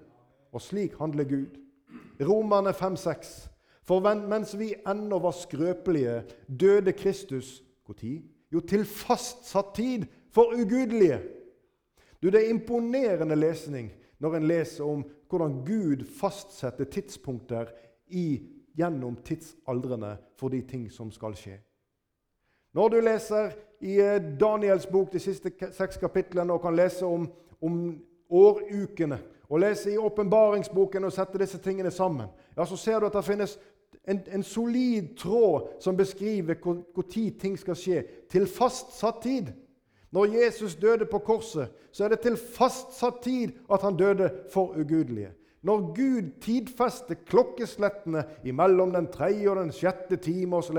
Og 0.54 0.62
slik 0.62 0.98
handler 1.00 1.24
Gud. 1.24 1.58
Romerne 2.22 2.70
5,6. 2.70 3.53
For 3.84 4.00
mens 4.00 4.54
vi 4.60 4.74
ennå 4.88 5.20
var 5.20 5.36
skrøpelige, 5.36 6.24
døde 6.48 6.94
Kristus 6.94 7.64
når? 7.86 8.24
Jo, 8.52 8.60
til 8.60 8.86
fastsatt 8.86 9.74
tid 9.76 10.06
for 10.32 10.54
ugudelige. 10.56 11.22
Du, 12.22 12.30
Det 12.30 12.46
er 12.46 12.50
imponerende 12.50 13.36
lesning 13.36 13.92
når 14.20 14.36
en 14.36 14.48
leser 14.48 14.84
om 14.84 15.04
hvordan 15.30 15.66
Gud 15.66 16.06
fastsetter 16.20 16.86
tidspunkter 16.86 17.66
i, 18.08 18.40
gjennom 18.78 19.16
tidsaldrene 19.26 20.18
for 20.40 20.50
de 20.50 20.62
ting 20.62 20.92
som 20.92 21.12
skal 21.12 21.36
skje. 21.36 21.58
Når 22.74 22.90
du 22.90 23.00
leser 23.02 23.52
i 23.82 24.00
eh, 24.00 24.22
Daniels 24.40 24.88
bok 24.88 25.12
de 25.14 25.20
siste 25.20 25.52
seks 25.72 25.98
kapitlene 25.98 26.54
og 26.54 26.62
kan 26.62 26.76
lese 26.76 27.06
om, 27.06 27.28
om 27.62 27.76
årukene, 28.30 29.20
og 29.50 29.60
lese 29.60 29.92
i 29.92 29.98
åpenbaringsboken 29.98 31.04
og 31.04 31.14
sette 31.14 31.38
disse 31.38 31.60
tingene 31.62 31.92
sammen, 31.92 32.32
ja, 32.58 32.66
så 32.66 32.78
ser 32.80 33.00
du 33.00 33.06
at 33.06 33.14
det 33.14 33.26
finnes 33.28 33.60
en, 34.08 34.22
en 34.28 34.44
solid 34.44 35.14
tråd 35.18 35.68
som 35.84 35.98
beskriver 35.98 36.60
hvor 36.64 37.06
tid 37.10 37.40
ting 37.40 37.60
skal 37.60 37.78
skje, 37.78 38.04
til 38.32 38.48
fastsatt 38.48 39.22
tid. 39.24 39.54
Når 40.14 40.26
Jesus 40.26 40.76
døde 40.76 41.06
på 41.10 41.20
korset, 41.26 41.72
så 41.92 42.06
er 42.06 42.14
det 42.14 42.20
til 42.26 42.38
fastsatt 42.38 43.24
tid 43.24 43.56
at 43.72 43.82
han 43.82 43.98
døde 43.98 44.30
for 44.54 44.76
ugudelige. 44.78 45.34
Når 45.64 45.84
Gud 45.96 46.32
tidfester 46.44 47.16
klokkeslettene 47.24 48.26
imellom 48.44 48.92
den 48.92 49.06
tredje 49.08 49.48
og 49.48 49.62
den 49.62 49.72
sjette 49.72 50.18
time 50.20 50.60
osv., 50.60 50.76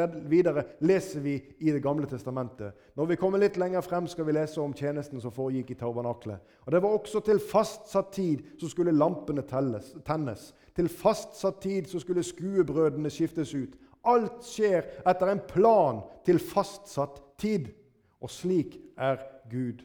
leser 0.84 1.24
vi 1.24 1.38
i 1.58 1.72
Det 1.72 1.80
gamle 1.82 2.06
testamentet. 2.06 2.74
Når 2.94 3.06
vi 3.06 3.16
kommer 3.16 3.40
litt 3.40 3.56
lenger 3.56 3.80
frem, 3.80 4.06
skal 4.06 4.26
vi 4.28 4.36
lese 4.36 4.60
om 4.60 4.74
tjenesten 4.76 5.22
som 5.24 5.32
foregikk 5.32 5.72
i 5.72 5.78
tabernaklet. 5.80 6.36
Og 6.66 6.72
Det 6.72 6.82
var 6.82 6.98
også 6.98 7.24
til 7.24 7.40
fastsatt 7.40 8.12
tid 8.12 8.44
så 8.60 8.68
skulle 8.68 8.92
lampene 8.92 9.42
telles, 9.48 9.94
tennes. 10.04 10.52
Til 10.74 10.88
fastsatt 10.90 11.60
tid 11.62 11.88
så 11.90 12.00
skulle 12.02 12.24
skuebrødene 12.26 13.10
skiftes 13.10 13.54
ut. 13.54 13.76
Alt 14.04 14.42
skjer 14.44 14.88
etter 15.06 15.30
en 15.30 15.42
plan 15.48 16.02
til 16.26 16.40
fastsatt 16.42 17.20
tid. 17.40 17.70
Og 18.20 18.30
slik 18.32 18.78
er 18.96 19.20
Gud. 19.50 19.84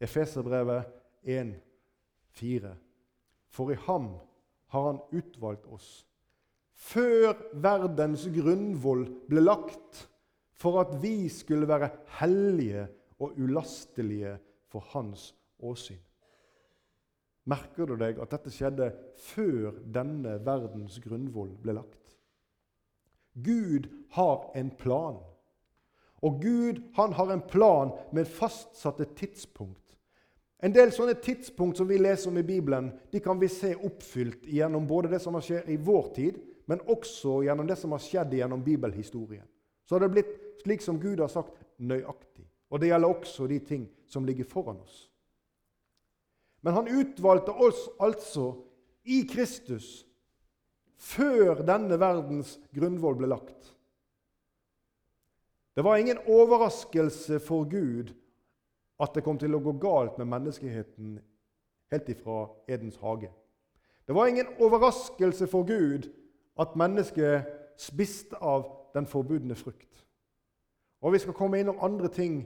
Efeserbrevet 0.00 0.86
1, 1.24 1.54
4. 2.40 2.74
For 3.50 3.74
i 3.74 3.80
ham 3.86 4.14
har 4.72 4.86
han 4.86 5.02
utvalgt 5.12 5.66
oss 5.68 5.90
før 6.80 7.34
verdens 7.60 8.24
grunnvoll 8.32 9.04
ble 9.28 9.42
lagt, 9.44 10.06
for 10.56 10.80
at 10.82 10.96
vi 11.02 11.28
skulle 11.32 11.68
være 11.68 11.90
hellige 12.20 12.86
og 13.20 13.36
ulastelige 13.40 14.36
for 14.72 14.84
Hans 14.92 15.30
åsyn. 15.60 16.00
Merker 17.50 17.88
du 17.88 17.96
deg 17.98 18.20
at 18.22 18.30
dette 18.34 18.52
skjedde 18.54 18.92
før 19.18 19.74
denne 19.94 20.36
verdens 20.46 21.00
grunnvoll 21.02 21.50
ble 21.62 21.74
lagt? 21.80 22.14
Gud 23.34 23.88
har 24.14 24.50
en 24.58 24.70
plan. 24.70 25.18
Og 26.20 26.40
Gud 26.42 26.82
han 26.94 27.12
har 27.16 27.32
en 27.32 27.42
plan 27.42 27.92
med 28.12 28.28
fastsatte 28.28 29.06
tidspunkt. 29.16 29.96
En 30.60 30.74
del 30.74 30.92
sånne 30.92 31.16
tidspunkt 31.24 31.78
som 31.80 31.88
vi 31.88 31.96
leser 31.96 32.28
om 32.28 32.36
i 32.36 32.44
Bibelen, 32.44 32.90
de 33.12 33.20
kan 33.24 33.40
vi 33.40 33.48
se 33.48 33.72
oppfylt 33.74 34.44
gjennom 34.44 34.86
både 34.86 35.08
det 35.08 35.22
som 35.24 35.38
har 35.38 35.44
skjedd 35.46 35.70
i 35.72 35.78
vår 35.80 36.10
tid, 36.16 36.36
men 36.68 36.82
også 36.84 37.40
gjennom 37.46 37.66
det 37.66 37.78
som 37.80 37.94
har 37.96 38.02
skjedd 38.04 38.34
gjennom 38.36 38.60
bibelhistorien. 38.64 39.46
Så 39.88 39.96
har 39.96 40.04
det 40.04 40.12
blitt 40.12 40.34
slik 40.60 40.84
som 40.84 41.00
Gud 41.00 41.22
har 41.24 41.32
sagt, 41.32 41.56
nøyaktig. 41.80 42.44
Og 42.70 42.80
det 42.80 42.90
gjelder 42.92 43.08
også 43.08 43.46
de 43.50 43.58
ting 43.64 43.88
som 44.06 44.26
ligger 44.28 44.44
foran 44.44 44.82
oss. 44.84 45.09
Men 46.60 46.76
han 46.76 46.88
utvalgte 46.88 47.52
oss 47.52 47.88
altså 47.98 48.52
i 49.04 49.22
Kristus 49.28 50.04
før 51.00 51.62
denne 51.64 51.96
verdens 52.00 52.58
grunnvoll 52.76 53.16
ble 53.20 53.30
lagt. 53.32 53.70
Det 55.76 55.84
var 55.86 55.96
ingen 55.96 56.18
overraskelse 56.28 57.38
for 57.40 57.64
Gud 57.70 58.12
at 59.00 59.14
det 59.16 59.24
kom 59.24 59.38
til 59.40 59.56
å 59.56 59.62
gå 59.64 59.72
galt 59.80 60.18
med 60.20 60.28
menneskeheten 60.28 61.14
helt 61.90 62.08
ifra 62.12 62.42
Edens 62.68 62.98
hage. 63.00 63.30
Det 64.04 64.14
var 64.14 64.28
ingen 64.28 64.50
overraskelse 64.60 65.46
for 65.48 65.64
Gud 65.64 66.10
at 66.60 66.76
mennesket 66.76 67.48
spiste 67.80 68.36
av 68.36 68.66
den 68.94 69.06
forbudne 69.06 69.54
frukt. 69.56 70.04
Og 71.00 71.12
Vi 71.12 71.18
skal 71.18 71.34
komme 71.34 71.60
innom 71.60 71.80
andre 71.80 72.08
ting 72.08 72.42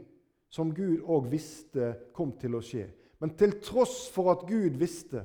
som 0.48 0.74
Gud 0.74 1.02
òg 1.02 1.26
visste 1.32 1.94
kom 2.14 2.36
til 2.38 2.54
å 2.54 2.62
skje. 2.62 2.86
Men 3.24 3.32
til 3.40 3.54
tross 3.64 4.02
for 4.12 4.28
at 4.34 4.42
Gud 4.44 4.74
visste, 4.76 5.22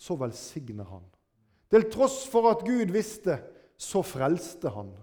så 0.00 0.14
velsigner 0.16 0.86
han. 0.88 1.02
Til 1.68 1.84
tross 1.92 2.22
for 2.32 2.46
at 2.48 2.62
Gud 2.64 2.88
visste, 2.94 3.34
så 3.76 4.00
frelste 4.00 4.72
han 4.72 4.94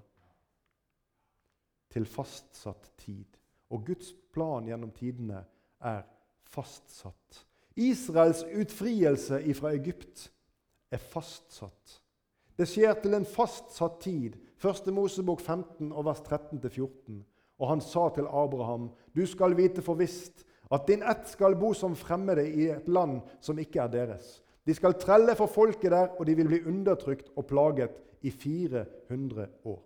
til 1.94 2.08
fastsatt 2.10 2.90
tid. 2.98 3.38
Og 3.70 3.86
Guds 3.86 4.10
plan 4.34 4.66
gjennom 4.66 4.90
tidene 4.96 5.44
er 5.86 6.02
fastsatt. 6.50 7.44
Israels 7.78 8.42
utfrielse 8.58 9.44
fra 9.60 9.76
Egypt 9.78 10.26
er 10.90 11.06
fastsatt. 11.14 12.00
Det 12.58 12.66
skjer 12.72 12.98
til 13.04 13.20
en 13.20 13.30
fastsatt 13.30 14.02
tid. 14.02 14.40
1. 14.66 14.90
Mosebok 14.98 15.46
15, 15.46 15.94
vers 15.94 16.26
13-14. 16.26 17.22
Og 17.62 17.70
han 17.70 17.86
sa 17.86 18.10
til 18.18 18.26
Abraham.: 18.34 18.90
Du 19.14 19.28
skal 19.30 19.54
vite 19.54 19.86
for 19.86 20.02
visst 20.02 20.42
at 20.72 20.88
din 20.88 21.04
ett 21.04 21.28
skal 21.30 21.56
bo 21.56 21.74
som 21.74 21.96
fremmede 21.96 22.46
i 22.50 22.70
et 22.74 22.88
land 22.88 23.22
som 23.42 23.60
ikke 23.60 23.82
er 23.82 23.92
deres. 23.94 24.42
De 24.66 24.74
skal 24.74 24.98
trelle 25.00 25.36
for 25.38 25.46
folket 25.52 25.92
der, 25.92 26.08
og 26.18 26.26
de 26.26 26.36
vil 26.36 26.48
bli 26.50 26.64
undertrykt 26.66 27.30
og 27.36 27.46
plaget 27.46 27.92
i 28.22 28.32
400 28.32 29.48
år. 29.66 29.82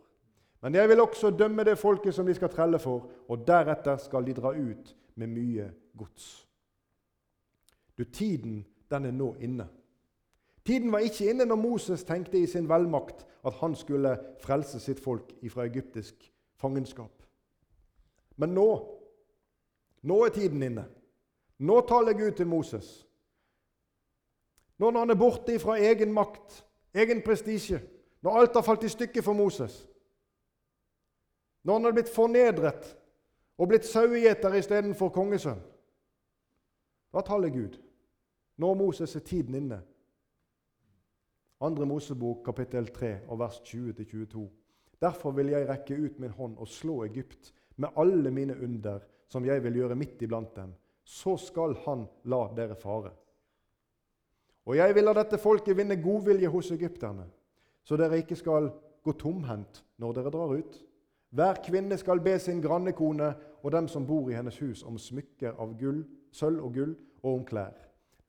Men 0.62 0.76
jeg 0.76 0.90
vil 0.90 1.02
også 1.02 1.30
dømme 1.30 1.64
det 1.64 1.78
folket 1.80 2.16
som 2.16 2.26
de 2.26 2.36
skal 2.36 2.50
trelle 2.50 2.80
for, 2.80 3.10
og 3.28 3.48
deretter 3.48 3.98
skal 3.98 4.26
de 4.26 4.34
dra 4.34 4.54
ut 4.56 4.96
med 5.16 5.28
mye 5.28 5.72
gods. 5.98 6.48
Du, 7.98 8.04
Tiden 8.04 8.66
den 8.90 9.06
er 9.06 9.12
nå 9.12 9.36
inne. 9.40 9.68
Tiden 10.66 10.92
var 10.92 11.04
ikke 11.04 11.30
inne 11.30 11.46
når 11.46 11.56
Moses 11.56 12.04
tenkte 12.04 12.40
i 12.40 12.48
sin 12.48 12.70
velmakt 12.70 13.26
at 13.46 13.54
han 13.62 13.76
skulle 13.76 14.18
frelse 14.44 14.80
sitt 14.80 15.00
folk 15.00 15.32
fra 15.50 15.66
egyptisk 15.66 16.32
fangenskap. 16.60 17.24
Men 18.38 18.54
nå, 18.56 18.68
nå 20.02 20.24
er 20.26 20.34
tiden 20.34 20.64
inne. 20.64 20.86
Nå 21.60 21.82
taler 21.88 22.14
Gud 22.14 22.32
til 22.38 22.48
Moses. 22.48 23.08
Nå 24.80 24.92
når 24.92 25.00
han 25.00 25.10
er 25.10 25.20
borte 25.20 25.60
fra 25.60 25.76
egen 25.78 26.14
makt, 26.16 26.66
egen 26.96 27.22
prestisje, 27.22 27.82
når 28.22 28.38
alt 28.40 28.56
har 28.56 28.64
falt 28.64 28.84
i 28.84 28.92
stykker 28.92 29.22
for 29.22 29.34
Moses, 29.34 29.90
når 31.64 31.74
han 31.74 31.84
har 31.84 31.96
blitt 31.98 32.12
fornedret 32.14 32.88
og 33.60 33.68
blitt 33.68 33.88
sauegjeter 33.88 34.56
istedenfor 34.56 35.12
kongesønn, 35.12 35.60
da 37.14 37.24
taler 37.26 37.52
Gud. 37.52 37.76
Nå 38.60 38.74
Moses 38.74 39.16
er 39.16 39.24
tiden 39.26 39.56
inne. 39.56 39.82
Andre 41.62 41.86
Mosebok 41.86 42.44
kapittel 42.46 42.88
3 42.96 43.14
og 43.28 43.40
vers 43.40 43.60
20-22. 43.68 44.46
Derfor 45.02 45.32
vil 45.32 45.52
jeg 45.52 45.68
rekke 45.68 45.96
ut 45.96 46.20
min 46.20 46.36
hånd 46.36 46.58
og 46.58 46.68
slå 46.68 47.04
Egypt 47.04 47.54
med 47.76 47.96
alle 47.98 48.32
mine 48.32 48.56
under, 48.64 49.00
som 49.30 49.46
jeg 49.46 49.64
vil 49.64 49.82
gjøre 49.82 49.98
midt 49.98 50.22
iblant 50.26 50.54
dem. 50.58 50.74
Så 51.06 51.38
skal 51.42 51.76
han 51.86 52.06
la 52.30 52.44
dere 52.58 52.78
fare. 52.78 53.12
Og 54.70 54.78
jeg 54.78 54.94
vil 54.96 55.08
la 55.08 55.16
dette 55.18 55.40
folket 55.42 55.78
vinne 55.78 55.98
godvilje 56.02 56.50
hos 56.54 56.70
egypterne, 56.76 57.26
så 57.84 57.98
dere 57.98 58.20
ikke 58.22 58.38
skal 58.38 58.70
gå 59.02 59.16
tomhendt 59.18 59.82
når 59.98 60.18
dere 60.18 60.34
drar 60.34 60.54
ut. 60.54 60.76
Hver 61.34 61.62
kvinne 61.66 61.98
skal 61.98 62.22
be 62.22 62.36
sin 62.42 62.62
grannekone 62.62 63.32
og 63.64 63.72
dem 63.74 63.88
som 63.90 64.06
bor 64.06 64.30
i 64.30 64.38
hennes 64.38 64.58
hus, 64.62 64.84
om 64.84 64.98
smykker 64.98 65.58
av 65.62 65.76
gull, 65.80 66.04
sølv 66.32 66.66
og 66.66 66.74
gull 66.78 66.94
og 67.24 67.32
om 67.34 67.46
klær. 67.46 67.76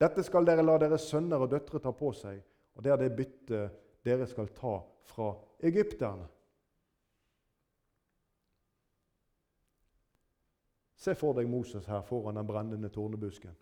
Dette 0.01 0.23
skal 0.25 0.45
dere 0.47 0.65
la 0.65 0.79
deres 0.81 1.05
sønner 1.09 1.41
og 1.41 1.51
døtre 1.51 1.81
ta 1.81 1.93
på 1.93 2.09
seg, 2.17 2.41
og 2.73 2.83
det 2.83 2.93
er 2.93 3.01
det 3.03 3.15
byttet 3.17 3.81
dere 4.05 4.25
skal 4.29 4.49
ta 4.57 4.79
fra 5.11 5.31
egypterne. 5.61 6.25
Se 11.01 11.15
for 11.17 11.33
deg 11.33 11.49
Moses 11.49 11.87
her 11.89 12.03
foran 12.05 12.37
den 12.37 12.47
brennende 12.47 12.91
tornebusken 12.93 13.55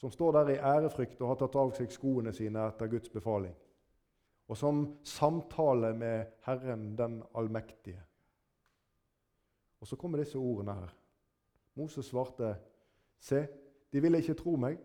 som 0.00 0.10
står 0.10 0.32
der 0.32 0.48
i 0.48 0.56
ærefrykt 0.56 1.20
og 1.20 1.28
har 1.28 1.38
tatt 1.42 1.56
av 1.60 1.74
seg 1.76 1.90
skoene 1.92 2.32
sine 2.32 2.62
etter 2.70 2.88
Guds 2.88 3.10
befaling, 3.12 3.52
og 4.48 4.56
som 4.56 4.78
samtaler 5.04 5.92
med 5.92 6.30
Herren 6.46 6.94
den 6.96 7.18
allmektige. 7.36 8.00
Og 9.80 9.88
så 9.88 9.98
kommer 10.00 10.22
disse 10.22 10.40
ordene 10.40 10.78
her. 10.78 10.94
Moses 11.76 12.08
svarte, 12.08 12.54
Se, 13.20 13.42
de 13.92 14.00
vil 14.00 14.16
ikke 14.16 14.38
tro 14.38 14.54
meg 14.56 14.78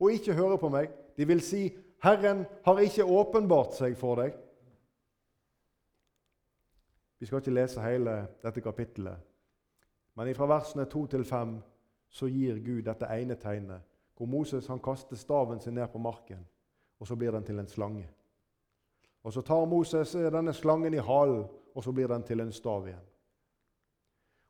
og 0.00 0.14
ikke 0.16 0.32
høre 0.32 0.56
på 0.56 0.70
meg. 0.72 0.88
De 1.16 1.26
vil 1.28 1.42
si, 1.44 1.66
Herren 2.00 2.46
har 2.64 2.80
ikke 2.80 3.04
åpenbart 3.04 3.76
seg 3.76 3.96
for 4.00 4.16
deg. 4.22 4.32
Vi 7.20 7.28
skal 7.28 7.44
ikke 7.44 7.52
lese 7.52 7.84
hele 7.84 8.16
dette 8.40 8.64
kapittelet, 8.64 9.20
men 10.14 10.34
fra 10.34 10.46
versene 10.46 10.84
2 10.84 11.06
til 11.06 11.24
5 11.24 11.56
så 12.08 12.26
gir 12.30 12.60
Gud 12.62 12.82
dette 12.86 13.06
ene 13.10 13.34
tegnet 13.34 13.82
hvor 14.14 14.26
Moses 14.30 14.66
han 14.70 14.78
kaster 14.78 15.16
staven 15.16 15.60
sin 15.60 15.74
ned 15.74 15.88
på 15.90 15.98
marken, 15.98 16.44
og 17.00 17.06
så 17.06 17.16
blir 17.16 17.32
den 17.34 17.44
til 17.44 17.58
en 17.58 17.66
slange. 17.66 18.06
Og 19.24 19.32
Så 19.32 19.40
tar 19.40 19.64
Moses 19.64 20.14
eh, 20.14 20.32
denne 20.32 20.52
slangen 20.52 20.94
i 20.94 21.02
halen, 21.02 21.44
og 21.74 21.84
så 21.84 21.92
blir 21.92 22.06
den 22.08 22.22
til 22.22 22.40
en 22.40 22.52
stav 22.52 22.86
igjen. 22.86 23.06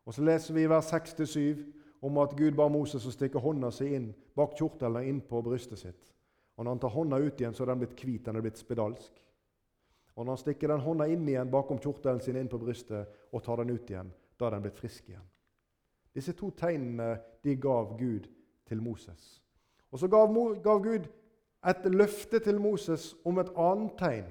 Og 0.04 0.14
Så 0.14 0.22
leser 0.22 0.54
vi 0.54 0.62
i 0.62 0.68
vers 0.68 0.92
6-7 0.92 1.62
om 2.02 2.18
at 2.18 2.36
Gud 2.36 2.52
ba 2.52 2.68
Moses 2.68 3.06
å 3.06 3.12
stikke 3.12 3.40
hånda 3.40 3.70
si 3.72 3.94
inn 3.94 4.10
bak 4.36 4.56
kjortelen 4.58 5.08
inn 5.08 5.20
på 5.20 5.42
brystet 5.42 5.78
sitt. 5.78 6.14
Og 6.56 6.64
Når 6.64 6.70
han 6.70 6.80
tar 6.80 6.88
hånda 6.88 7.16
ut 7.16 7.40
igjen, 7.40 7.54
så 7.54 7.62
er 7.62 7.66
den 7.66 7.78
blitt 7.78 8.04
hvit, 8.04 8.26
den 8.26 8.36
er 8.36 8.44
blitt 8.44 8.58
spedalsk. 8.58 9.22
Og 10.16 10.24
Når 10.24 10.30
han 10.30 10.42
stikker 10.42 10.68
den 10.68 10.80
hånda 10.80 11.06
inn 11.06 11.28
igjen 11.28 11.50
bakom 11.50 11.78
kjortelen 11.78 12.20
sin 12.20 12.36
inn 12.36 12.48
på 12.48 12.58
brystet 12.58 13.32
og 13.32 13.42
tar 13.42 13.62
den 13.62 13.70
ut 13.70 13.90
igjen, 13.90 14.12
da 14.38 14.46
er 14.46 14.50
den 14.50 14.66
blitt 14.66 14.78
frisk 14.78 15.08
igjen. 15.08 15.33
Disse 16.14 16.32
to 16.32 16.50
tegnene 16.50 17.18
de 17.44 17.56
gav 17.56 17.98
Gud 17.98 18.28
til 18.66 18.82
Moses. 18.82 19.42
Og 19.90 19.98
så 19.98 20.08
gav, 20.08 20.30
gav 20.62 20.82
Gud 20.82 21.06
et 21.68 21.84
løfte 21.84 22.38
til 22.38 22.60
Moses 22.60 23.14
om 23.24 23.38
et 23.38 23.52
annet 23.56 23.92
tegn. 23.98 24.26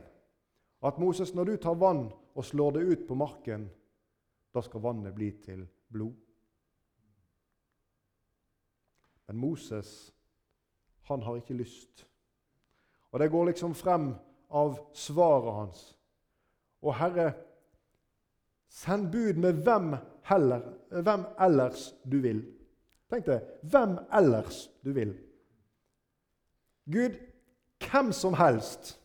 At 0.83 0.99
Moses, 0.99 1.33
når 1.33 1.43
du 1.43 1.55
tar 1.57 1.79
vann 1.79 2.11
og 2.35 2.45
slår 2.45 2.71
det 2.71 2.83
ut 2.83 3.07
på 3.07 3.15
marken, 3.15 3.69
da 4.53 4.61
skal 4.61 4.83
vannet 4.83 5.15
bli 5.15 5.31
til 5.41 5.67
blod. 5.91 6.13
Men 9.27 9.37
Moses, 9.37 10.13
han 11.01 11.21
har 11.21 11.35
ikke 11.35 11.53
lyst. 11.53 12.07
Og 13.11 13.19
det 13.19 13.31
går 13.31 13.45
liksom 13.45 13.75
frem 13.75 14.13
av 14.49 14.77
svaret 14.93 15.53
hans. 15.53 15.81
Og 16.81 16.95
Herre, 16.95 17.31
send 18.69 19.11
bud 19.11 19.39
med 19.39 19.63
hvem, 19.63 19.95
heller, 20.23 20.61
hvem 20.89 21.25
ellers 21.39 21.93
du 22.11 22.19
vil. 22.23 22.43
Tenk 23.11 23.27
deg 23.27 23.47
hvem 23.69 23.97
ellers 24.13 24.67
du 24.85 24.91
vil. 24.95 25.13
Gud, 26.91 27.17
hvem 27.91 28.11
som 28.11 28.33
helst, 28.33 28.99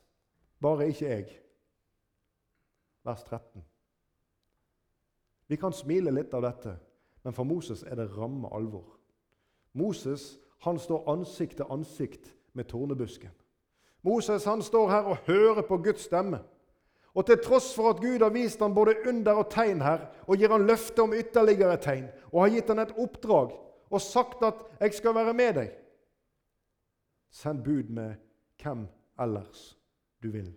bare 0.60 0.88
ikke 0.88 1.08
jeg. 1.08 1.26
Vers 3.04 3.22
13. 3.22 3.64
Vi 5.48 5.56
kan 5.56 5.72
smile 5.72 6.12
litt 6.12 6.34
av 6.34 6.44
dette, 6.44 6.74
men 7.24 7.34
for 7.34 7.48
Moses 7.48 7.82
er 7.82 7.96
det 7.96 8.10
ramme 8.16 8.50
alvor. 8.52 8.98
Moses 9.72 10.38
han 10.64 10.78
står 10.78 11.06
ansikt 11.12 11.56
til 11.56 11.70
ansikt 11.70 12.34
med 12.52 12.64
tornebusken. 12.64 13.30
Moses 14.02 14.44
han 14.44 14.62
står 14.62 14.90
her 14.90 15.10
og 15.12 15.16
hører 15.26 15.62
på 15.62 15.76
Guds 15.76 16.04
stemme. 16.08 16.42
Og 17.14 17.26
til 17.26 17.40
tross 17.42 17.72
for 17.74 17.90
at 17.90 18.02
Gud 18.02 18.22
har 18.22 18.30
vist 18.34 18.60
ham 18.60 18.74
både 18.74 18.94
under 19.08 19.40
og 19.40 19.50
tegn 19.50 19.80
her, 19.82 20.06
og 20.26 20.36
gir 20.36 20.52
han 20.52 20.66
løfte 20.68 21.02
om 21.02 21.16
ytterligere 21.16 21.78
tegn, 21.82 22.06
og 22.32 22.44
har 22.44 22.54
gitt 22.54 22.68
ham 22.68 22.82
et 22.84 22.94
oppdrag 22.98 23.56
og 23.88 24.00
sagt 24.00 24.42
at 24.44 24.54
'jeg 24.80 24.94
skal 24.94 25.14
være 25.14 25.34
med 25.34 25.54
deg', 25.54 25.76
send 27.30 27.64
bud 27.64 27.88
med 27.88 28.14
hvem 28.62 28.86
ellers 29.18 29.78
du 30.22 30.30
vil. 30.30 30.54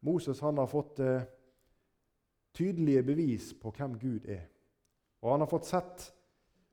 Moses 0.00 0.40
han 0.40 0.58
har 0.58 0.66
fått 0.66 1.00
eh, 1.00 1.22
tydelige 2.56 3.02
bevis 3.02 3.52
på 3.54 3.72
hvem 3.76 3.98
Gud 4.00 4.28
er. 4.28 4.46
Og 5.20 5.34
han 5.34 5.44
har 5.44 5.50
fått 5.50 5.68
sett 5.68 6.06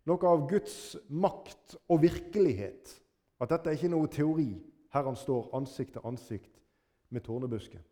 noe 0.08 0.30
av 0.30 0.46
Guds 0.48 0.96
makt 1.10 1.76
og 1.92 2.02
virkelighet. 2.02 2.94
At 3.40 3.50
dette 3.50 3.70
er 3.70 3.78
ikke 3.78 3.92
noe 3.94 4.10
teori 4.10 4.50
her 4.94 5.04
han 5.06 5.16
står 5.16 5.52
ansikt 5.56 5.94
til 5.94 6.06
ansikt 6.06 6.62
med 7.10 7.22
tornebusken. 7.22 7.84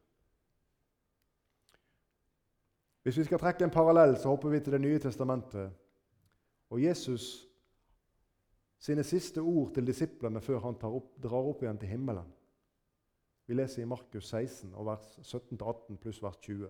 Hvis 3.04 3.18
vi 3.18 3.24
skal 3.24 3.40
trekke 3.40 3.64
en 3.64 3.74
parallell, 3.74 4.18
så 4.18 4.30
hopper 4.30 4.50
vi 4.50 4.60
til 4.60 4.74
Det 4.74 4.82
nye 4.82 5.00
testamentet. 5.00 5.72
Og 6.70 6.84
Jesus 6.84 7.48
sine 8.78 9.04
siste 9.04 9.42
ord 9.42 9.74
til 9.74 9.88
disiplene 9.88 10.42
før 10.42 10.60
han 10.60 10.76
opp, 10.82 11.14
drar 11.24 11.48
opp 11.50 11.62
igjen 11.64 11.78
til 11.78 11.90
himmelen. 11.90 12.28
Vi 13.46 13.54
leser 13.54 13.84
i 13.84 13.86
Markus 13.86 14.28
16, 14.30 14.74
og 14.74 14.86
vers 14.86 15.06
17-18 15.22 15.98
pluss 16.02 16.22
vers 16.24 16.38
20. 16.38 16.70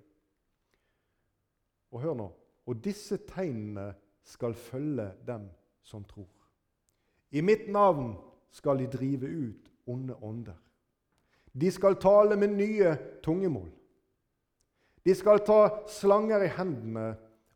Og 1.92 2.02
hør 2.02 2.14
nå. 2.20 2.30
Og 2.66 2.84
disse 2.84 3.18
tegnene 3.28 3.94
skal 4.24 4.54
følge 4.54 5.12
dem 5.28 5.48
som 5.84 6.04
tror. 6.04 6.28
I 7.32 7.42
mitt 7.42 7.70
navn 7.72 8.16
skal 8.56 8.80
de 8.80 8.88
drive 8.88 9.28
ut 9.28 9.72
onde 9.88 10.16
ånder. 10.24 10.56
De 11.56 11.72
skal 11.72 11.98
tale 12.00 12.38
med 12.40 12.56
nye 12.56 12.96
tungemål. 13.24 13.68
De 15.06 15.16
skal 15.16 15.44
ta 15.46 15.60
slanger 15.92 16.44
i 16.44 16.54
hendene, 16.56 17.14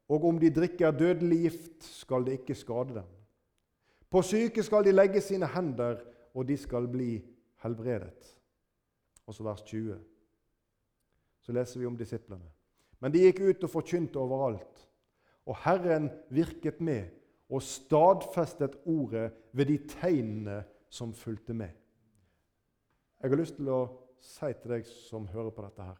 og 0.10 0.25
om 0.25 0.39
de 0.41 0.51
drikker 0.53 0.91
dødelig 0.96 1.39
gift, 1.46 1.84
skal 1.84 2.25
det 2.25 2.39
ikke 2.39 2.58
skade 2.58 3.00
dem. 3.00 3.10
På 4.10 4.22
syke 4.25 4.63
skal 4.65 4.86
de 4.86 4.94
legge 4.94 5.22
sine 5.22 5.48
hender, 5.50 6.00
og 6.34 6.48
de 6.48 6.58
skal 6.58 6.88
bli 6.89 7.20
helbredet. 7.63 8.36
Og 9.27 9.36
så 9.36 9.46
vers 9.46 9.62
20. 9.62 9.98
Så 11.41 11.53
leser 11.53 11.79
vi 11.79 11.86
om 11.89 11.98
disiplene. 11.98 12.50
Men 13.00 13.13
de 13.13 13.24
gikk 13.24 13.41
ut 13.46 13.63
og 13.68 13.74
forkynte 13.74 14.20
overalt. 14.20 14.86
Og 15.46 15.58
Herren 15.63 16.10
virket 16.29 16.82
med 16.82 17.10
og 17.50 17.63
stadfestet 17.65 18.77
ordet 18.86 19.32
ved 19.53 19.65
de 19.65 19.77
tegnene 19.89 20.63
som 20.89 21.13
fulgte 21.13 21.53
med. 21.53 21.72
Jeg 23.22 23.31
har 23.31 23.39
lyst 23.39 23.58
til 23.60 23.69
å 23.72 23.81
si 24.24 24.51
til 24.62 24.74
deg 24.74 24.88
som 24.88 25.27
hører 25.31 25.51
på 25.53 25.63
dette, 25.65 25.86
her, 25.86 25.98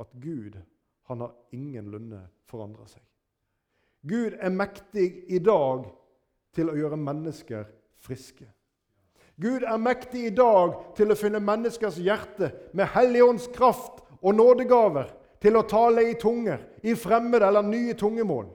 at 0.00 0.12
Gud 0.22 0.56
han 1.10 1.24
har 1.24 1.34
ingenlunde 1.54 2.22
forandra 2.48 2.86
seg. 2.88 3.02
Gud 4.06 4.36
er 4.40 4.54
mektig 4.54 5.08
i 5.28 5.40
dag 5.42 5.84
til 6.56 6.70
å 6.70 6.76
gjøre 6.78 6.98
mennesker 6.98 7.66
friske. 8.00 8.46
Gud 9.40 9.64
er 9.64 9.80
mektig 9.80 10.26
i 10.28 10.34
dag 10.36 10.74
til 10.96 11.12
å 11.12 11.18
finne 11.18 11.40
menneskers 11.42 11.98
hjerte 12.00 12.50
med 12.76 12.90
Helligånds 12.94 13.48
kraft 13.54 14.02
og 14.20 14.36
nådegaver 14.36 15.12
til 15.40 15.56
å 15.56 15.64
tale 15.68 16.04
i 16.10 16.16
tunger, 16.20 16.62
i 16.84 16.94
fremmede 16.94 17.48
eller 17.48 17.64
nye 17.64 17.96
tungemål. 17.96 18.50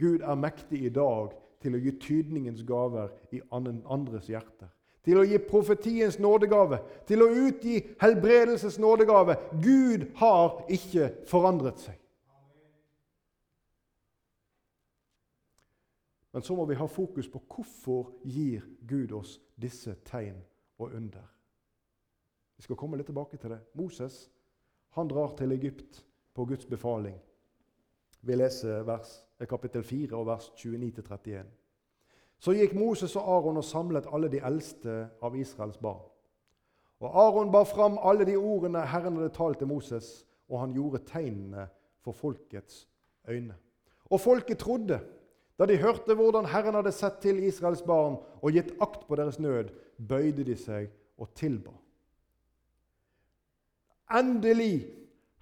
Gud 0.00 0.24
er 0.24 0.40
mektig 0.40 0.86
i 0.88 0.92
dag 0.92 1.34
til 1.60 1.76
å 1.76 1.80
gi 1.80 1.92
tydningens 2.00 2.62
gaver 2.66 3.12
i 3.34 3.42
andres 3.52 4.28
hjerter. 4.30 4.70
Til 5.04 5.16
å 5.16 5.24
gi 5.24 5.38
profetiens 5.40 6.18
nådegave, 6.20 6.82
til 7.08 7.24
å 7.24 7.30
utgi 7.46 7.78
helbredelses 8.02 8.76
nådegave. 8.80 9.38
Gud 9.62 10.10
har 10.20 10.60
ikke 10.68 11.08
forandret 11.28 11.80
seg. 11.80 11.96
Men 16.30 16.42
så 16.46 16.54
må 16.54 16.64
vi 16.68 16.78
ha 16.78 16.86
fokus 16.86 17.28
på 17.28 17.40
hvorfor 17.48 18.12
gir 18.22 18.62
Gud 18.86 19.12
oss 19.16 19.38
disse 19.58 19.96
tegn 20.06 20.36
og 20.78 20.92
under. 20.94 21.24
Vi 22.56 22.62
skal 22.68 22.76
komme 22.78 23.00
litt 23.00 23.08
tilbake 23.08 23.40
til 23.40 23.56
det. 23.56 23.62
Moses 23.74 24.28
han 24.94 25.08
drar 25.08 25.34
til 25.38 25.52
Egypt 25.56 26.04
på 26.36 26.44
Guds 26.44 26.68
befaling. 26.68 27.16
Vi 28.20 28.36
leser 28.36 28.82
vers, 28.84 29.24
kapittel 29.48 29.82
4 29.82 30.16
og 30.16 30.26
vers 30.28 30.50
29-31. 30.56 31.44
Så 32.40 32.52
gikk 32.56 32.74
Moses 32.76 33.16
og 33.16 33.28
Aron 33.36 33.60
og 33.60 33.64
samlet 33.64 34.08
alle 34.12 34.28
de 34.32 34.40
eldste 34.44 35.06
av 35.22 35.36
Israels 35.36 35.80
barn. 35.80 36.02
Og 37.00 37.16
Aron 37.16 37.52
bar 37.52 37.64
fram 37.68 37.98
alle 38.04 38.26
de 38.28 38.36
ordene 38.36 38.84
Herren 38.86 39.16
hadde 39.16 39.32
talt 39.36 39.58
til 39.60 39.68
Moses, 39.68 40.26
og 40.48 40.60
han 40.60 40.72
gjorde 40.76 41.04
tegnene 41.08 41.66
for 42.04 42.12
folkets 42.12 42.86
øyne. 43.28 43.56
Og 44.10 44.20
folket 44.20 44.58
trodde 44.58 45.00
da 45.60 45.66
de 45.68 45.76
hørte 45.76 46.14
hvordan 46.16 46.48
Herren 46.48 46.74
hadde 46.74 46.92
sett 46.92 47.20
til 47.20 47.42
Israels 47.44 47.82
barn 47.84 48.16
og 48.40 48.52
gitt 48.56 48.72
akt 48.80 49.04
på 49.08 49.16
deres 49.16 49.38
nød, 49.38 49.72
bøyde 50.08 50.44
de 50.44 50.56
seg 50.56 50.88
og 51.20 51.28
tilba. 51.36 51.72
Endelig! 54.16 54.88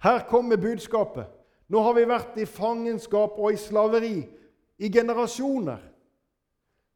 Her 0.03 0.23
kommer 0.27 0.59
budskapet. 0.59 1.27
Nå 1.69 1.81
har 1.85 1.93
vi 1.93 2.07
vært 2.09 2.37
i 2.41 2.47
fangenskap 2.49 3.37
og 3.37 3.53
i 3.53 3.61
slaveri 3.61 4.17
i 4.79 4.89
generasjoner. 4.89 5.83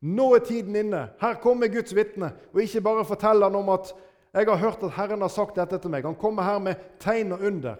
Nå 0.04 0.26
er 0.36 0.44
tiden 0.44 0.76
inne. 0.76 1.06
Her 1.22 1.38
kommer 1.44 1.72
Guds 1.72 1.94
vitne. 1.96 2.34
Og 2.52 2.64
ikke 2.64 2.82
bare 2.84 3.06
forteller 3.06 3.48
han 3.48 3.56
om 3.56 3.70
at 3.70 3.94
'jeg 4.34 4.46
har 4.46 4.58
hørt 4.58 4.84
at 4.84 4.92
Herren 4.92 5.22
har 5.22 5.28
sagt 5.28 5.56
dette 5.56 5.78
til 5.78 5.90
meg'. 5.90 6.06
Han 6.06 6.16
kommer 6.16 6.44
her 6.44 6.60
med 6.60 6.76
tegn 7.00 7.32
og 7.32 7.40
under. 7.42 7.76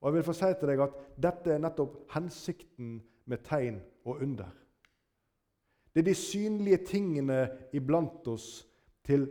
Og 0.00 0.08
jeg 0.08 0.14
vil 0.14 0.22
få 0.22 0.32
si 0.32 0.54
til 0.60 0.68
deg 0.68 0.80
at 0.80 0.90
dette 1.22 1.50
er 1.50 1.58
nettopp 1.58 1.96
hensikten 2.14 3.02
med 3.26 3.38
tegn 3.44 3.80
og 4.04 4.22
under. 4.22 4.50
Det 5.94 6.00
er 6.00 6.04
de 6.04 6.14
synlige 6.14 6.76
tingene 6.76 7.48
iblant 7.72 8.28
oss 8.28 8.66
til 9.04 9.30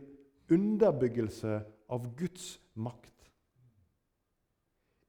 underbyggelse 0.51 1.61
av 1.89 2.15
Guds 2.17 2.59
makt. 2.75 3.14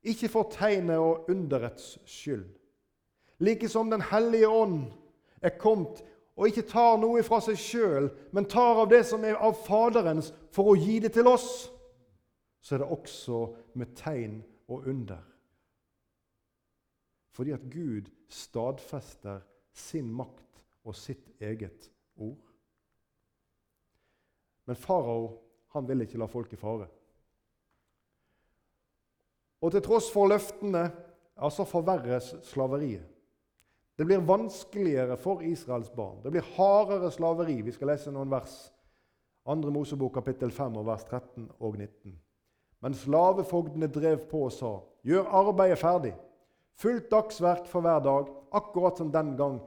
Ikke 0.06 0.30
for 0.30 0.48
tegnet 0.52 1.02
og 1.02 1.30
underets 1.30 1.96
skyld. 2.06 2.46
Like 3.38 3.68
som 3.68 3.90
Den 3.90 4.00
hellige 4.00 4.48
ånd 4.48 4.92
er 5.42 5.58
kommet 5.58 6.04
og 6.36 6.50
ikke 6.50 6.66
tar 6.68 6.98
noe 7.00 7.22
fra 7.24 7.38
seg 7.40 7.56
sjøl, 7.56 8.10
men 8.36 8.48
tar 8.48 8.82
av 8.82 8.90
det 8.92 9.00
som 9.08 9.24
er 9.24 9.38
av 9.40 9.56
Faderens, 9.64 10.28
for 10.52 10.72
å 10.72 10.76
gi 10.76 10.98
det 11.00 11.14
til 11.16 11.28
oss, 11.30 11.70
så 12.60 12.76
er 12.76 12.82
det 12.82 12.90
også 12.92 13.40
med 13.80 13.94
tegn 13.96 14.42
og 14.68 14.88
under. 14.92 15.22
Fordi 17.36 17.54
at 17.56 17.64
Gud 17.72 18.10
stadfester 18.32 19.40
sin 19.76 20.08
makt 20.12 20.64
og 20.84 20.96
sitt 20.96 21.30
eget 21.40 21.88
ord. 22.16 22.42
Men 24.66 24.76
farao 24.76 25.36
vil 25.86 26.04
ikke 26.04 26.18
la 26.18 26.28
folk 26.28 26.52
i 26.52 26.58
fare. 26.60 26.88
Og 29.62 29.72
til 29.72 29.84
tross 29.84 30.08
for 30.12 30.28
løftene 30.30 30.88
altså 31.36 31.64
forverres 31.68 32.34
slaveriet. 32.44 33.04
Det 33.96 34.04
blir 34.04 34.24
vanskeligere 34.28 35.16
for 35.16 35.40
Israels 35.40 35.88
barn. 35.90 36.20
Det 36.22 36.30
blir 36.34 36.44
hardere 36.56 37.10
slaveri. 37.10 37.62
Vi 37.64 37.72
skal 37.72 37.94
lese 37.94 38.12
noen 38.12 38.30
vers. 38.30 38.54
2. 39.48 39.70
Mosebok 39.72 40.18
kapittel 40.18 40.52
5 40.52 40.76
vers 40.84 41.04
13 41.08 41.46
og 41.60 41.78
19. 41.78 42.12
Men 42.84 42.94
slavefogdene 42.94 43.88
drev 43.88 44.26
på 44.28 44.44
og 44.46 44.52
sa, 44.52 44.72
'Gjør 45.02 45.30
arbeidet 45.32 45.78
ferdig.' 45.78 46.16
Fullt 46.76 47.10
dagsverk 47.10 47.66
for 47.66 47.80
hver 47.80 48.02
dag, 48.04 48.26
akkurat 48.52 48.98
som 48.98 49.12
den 49.12 49.36
gang 49.36 49.60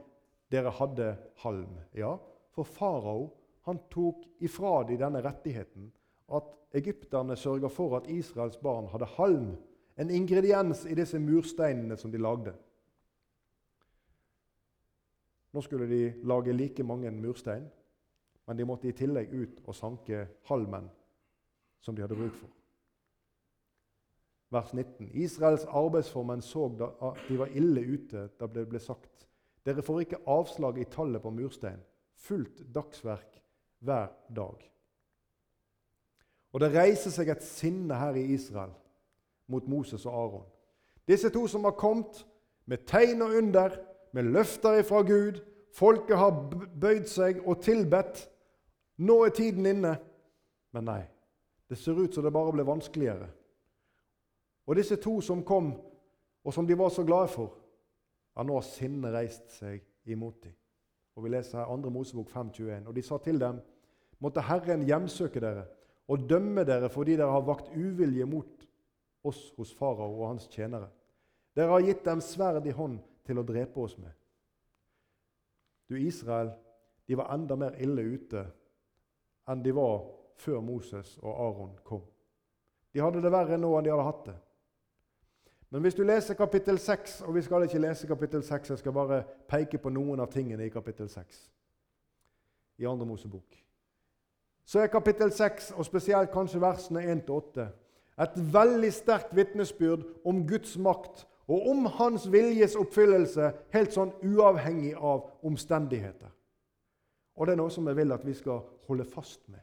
dere 0.52 0.70
hadde 0.70 1.16
halm. 1.42 1.78
Ja, 1.94 2.16
for 2.54 2.62
farao 2.62 3.30
han 3.66 3.80
tok 3.90 4.22
ifra 4.40 4.84
de 4.86 4.96
denne 4.96 5.22
rettigheten 5.24 5.90
at 6.30 6.44
egypterne 6.72 7.36
sørga 7.36 7.68
for 7.68 7.96
at 7.96 8.06
Israels 8.06 8.56
barn 8.62 8.86
hadde 8.92 9.08
halm, 9.16 9.56
en 10.00 10.10
ingrediens 10.10 10.84
i 10.88 10.96
disse 10.96 11.18
mursteinene 11.20 11.96
som 12.00 12.12
de 12.12 12.20
lagde. 12.20 12.54
Nå 15.52 15.64
skulle 15.66 15.88
de 15.90 16.14
lage 16.24 16.54
like 16.54 16.86
mange 16.86 17.10
murstein, 17.10 17.66
men 18.46 18.56
de 18.56 18.66
måtte 18.66 18.88
i 18.88 18.96
tillegg 18.96 19.34
ut 19.34 19.60
og 19.66 19.76
sanke 19.76 20.24
halmen 20.48 20.88
som 21.80 21.96
de 21.96 22.02
hadde 22.02 22.16
bruk 22.16 22.34
for 22.38 22.50
vers 24.50 24.72
19. 24.74 25.10
Israels 25.14 25.64
arbeidsformenn 25.64 26.42
så 26.42 26.66
at 26.66 27.22
de 27.28 27.38
var 27.38 27.52
ille 27.54 27.84
ute 27.86 28.26
da 28.38 28.48
det 28.50 28.66
ble 28.70 28.80
sagt 28.82 29.26
dere 29.66 29.84
får 29.84 30.00
ikke 30.02 30.22
avslag 30.30 30.78
i 30.80 30.88
tallet 30.88 31.22
på 31.22 31.30
murstein. 31.30 31.80
Fullt 32.16 32.62
dagsverk 32.74 33.36
hver 33.84 34.08
dag. 34.36 34.62
Og 36.50 36.62
det 36.62 36.70
reiser 36.74 37.12
seg 37.12 37.28
et 37.30 37.44
sinne 37.44 37.98
her 38.00 38.16
i 38.16 38.24
Israel 38.34 38.72
mot 39.50 39.68
Moses 39.68 40.06
og 40.06 40.14
Aron. 40.14 40.48
Disse 41.08 41.30
to 41.30 41.46
som 41.50 41.64
har 41.66 41.76
kommet 41.78 42.22
med 42.66 42.86
tegn 42.86 43.22
og 43.22 43.34
under, 43.38 43.76
med 44.12 44.30
løfter 44.30 44.78
ifra 44.80 45.02
Gud. 45.02 45.40
Folket 45.74 46.18
har 46.18 46.34
bøyd 46.80 47.06
seg 47.10 47.42
og 47.46 47.62
tilbedt. 47.62 48.24
Nå 48.98 49.24
er 49.24 49.34
tiden 49.34 49.66
inne. 49.66 49.96
Men 50.74 50.86
nei, 50.86 51.02
det 51.70 51.78
ser 51.78 51.98
ut 51.98 52.14
som 52.14 52.24
det 52.26 52.32
bare 52.34 52.54
ble 52.54 52.66
vanskeligere. 52.66 53.30
Og 54.70 54.78
disse 54.78 54.96
to 55.02 55.16
som 55.24 55.42
kom, 55.46 55.72
og 56.44 56.54
som 56.54 56.66
de 56.66 56.78
var 56.78 56.92
så 56.94 57.04
glade 57.06 57.30
for, 57.32 57.56
ja, 58.36 58.44
nå 58.46 58.54
har 58.54 58.66
sinnet 58.66 59.14
reist 59.14 59.50
seg 59.58 59.82
imot 60.06 60.44
dem. 60.44 60.54
Og 61.18 61.24
Vi 61.24 61.32
leser 61.34 61.58
her 61.58 61.66
2. 61.66 61.90
Mosebok 61.90 62.30
5,21. 62.30 62.86
Og 62.86 62.96
de 62.96 63.02
sa 63.02 63.18
til 63.18 63.40
dem, 63.40 63.58
måtte 64.20 64.44
Herren 64.46 64.86
hjemsøke 64.86 65.40
dere 65.42 65.66
og 66.10 66.26
dømme 66.30 66.64
dere 66.66 66.90
fordi 66.90 67.16
dere 67.18 67.34
har 67.34 67.46
vakt 67.46 67.70
uvilje 67.74 68.26
mot 68.26 68.66
oss 69.24 69.50
hos 69.56 69.72
farao 69.74 70.12
og 70.14 70.28
hans 70.28 70.48
tjenere. 70.48 70.88
Dere 71.56 71.74
har 71.74 71.84
gitt 71.84 72.04
dem 72.04 72.22
sverd 72.24 72.66
i 72.66 72.74
hånd 72.74 73.00
til 73.26 73.40
å 73.40 73.46
drepe 73.46 73.82
oss 73.82 73.96
med. 73.98 74.12
Du, 75.90 75.96
Israel, 75.98 76.52
de 77.06 77.18
var 77.18 77.32
enda 77.34 77.56
mer 77.58 77.74
ille 77.82 78.04
ute 78.14 78.44
enn 79.50 79.64
de 79.64 79.72
var 79.74 80.04
før 80.38 80.60
Moses 80.62 81.16
og 81.18 81.32
Aron 81.32 81.72
kom. 81.84 82.04
De 82.94 83.02
hadde 83.02 83.22
det 83.22 83.32
verre 83.32 83.58
nå 83.58 83.72
enn 83.76 83.86
de 83.86 83.92
hadde 83.92 84.06
hatt 84.06 84.24
det. 84.30 84.36
Men 85.70 85.82
hvis 85.82 85.94
du 85.94 86.02
leser 86.02 86.34
kapittel 86.34 86.78
6, 86.78 87.20
og 87.26 87.34
vi 87.34 87.42
skal 87.46 87.62
ikke 87.62 87.78
lese 87.78 88.06
kapittel 88.06 88.42
6, 88.42 88.70
jeg 88.70 88.78
skal 88.78 88.94
bare 88.94 89.22
peke 89.50 89.78
på 89.78 89.90
noen 89.94 90.22
av 90.22 90.30
tingene 90.32 90.66
i 90.66 90.72
kapittel 90.72 91.08
6 91.10 91.44
i 92.80 92.86
andre 92.88 93.06
Mosebok, 93.06 93.58
så 94.64 94.80
er 94.80 94.90
kapittel 94.90 95.30
6, 95.32 95.72
og 95.76 95.86
spesielt 95.86 96.30
kanskje 96.32 96.62
versene 96.62 97.02
1-8, 97.12 97.66
et 98.18 98.36
veldig 98.52 98.92
sterkt 98.92 99.36
vitnesbyrd 99.36 100.04
om 100.24 100.42
Guds 100.48 100.76
makt 100.78 101.26
og 101.50 101.70
om 101.70 101.86
Hans 101.98 102.28
viljes 102.30 102.76
oppfyllelse, 102.78 103.50
helt 103.74 103.94
sånn 103.94 104.12
uavhengig 104.22 104.92
av 104.94 105.24
omstendigheter. 105.46 106.30
Og 107.34 107.46
det 107.46 107.54
er 107.54 107.60
noe 107.62 107.72
som 107.74 107.88
jeg 107.88 107.98
vil 107.98 108.14
at 108.14 108.26
vi 108.26 108.34
skal 108.36 108.62
holde 108.86 109.06
fast 109.08 109.42
med. 109.48 109.62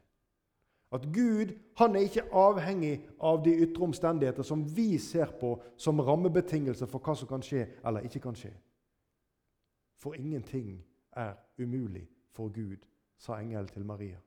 At 0.92 1.04
Gud 1.14 1.52
han 1.78 1.96
er 1.96 2.08
ikke 2.08 2.28
avhengig 2.32 2.94
av 3.20 3.42
de 3.44 3.54
ytre 3.66 3.84
omstendigheter 3.84 4.44
som 4.48 4.64
vi 4.76 4.98
ser 4.98 5.34
på 5.40 5.58
som 5.78 6.00
rammebetingelser 6.00 6.88
for 6.92 7.04
hva 7.04 7.16
som 7.16 7.28
kan 7.28 7.44
skje 7.44 7.66
eller 7.86 8.08
ikke 8.08 8.24
kan 8.24 8.36
skje. 8.40 8.54
For 10.00 10.16
ingenting 10.16 10.80
er 11.12 11.36
umulig 11.60 12.08
for 12.32 12.54
Gud, 12.54 12.80
sa 13.18 13.40
engelen 13.42 13.68
til 13.68 13.86
Maria. 13.86 14.20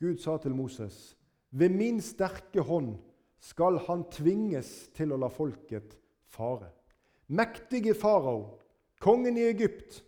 Gud 0.00 0.16
sa 0.18 0.36
til 0.36 0.54
Moses, 0.54 1.16
'Ved 1.50 1.68
min 1.68 2.00
sterke 2.00 2.60
hånd 2.60 2.96
skal 3.40 3.78
han 3.86 4.04
tvinges 4.10 4.88
til 4.94 5.12
å 5.12 5.16
la 5.16 5.28
folket 5.28 5.98
fare.' 6.24 6.72
Mektige 7.28 7.94
farao, 7.94 8.58
kongen 9.00 9.36
i 9.36 9.46
Egypt, 9.46 10.04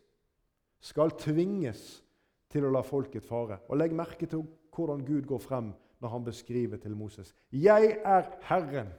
skal 0.80 1.10
tvinges 1.10 2.02
til 2.50 2.64
å 2.66 2.72
la 2.74 2.82
folket 2.82 3.24
fare. 3.24 3.60
Og 3.68 3.78
Legg 3.78 3.94
merke 3.94 4.26
til 4.26 4.42
hvordan 4.74 5.04
Gud 5.06 5.28
går 5.28 5.38
frem 5.38 5.72
når 6.00 6.08
han 6.08 6.24
beskriver 6.24 6.76
til 6.76 6.96
Moses. 6.96 7.34
'Jeg 7.52 8.00
er 8.04 8.22
Herren'. 8.22 8.92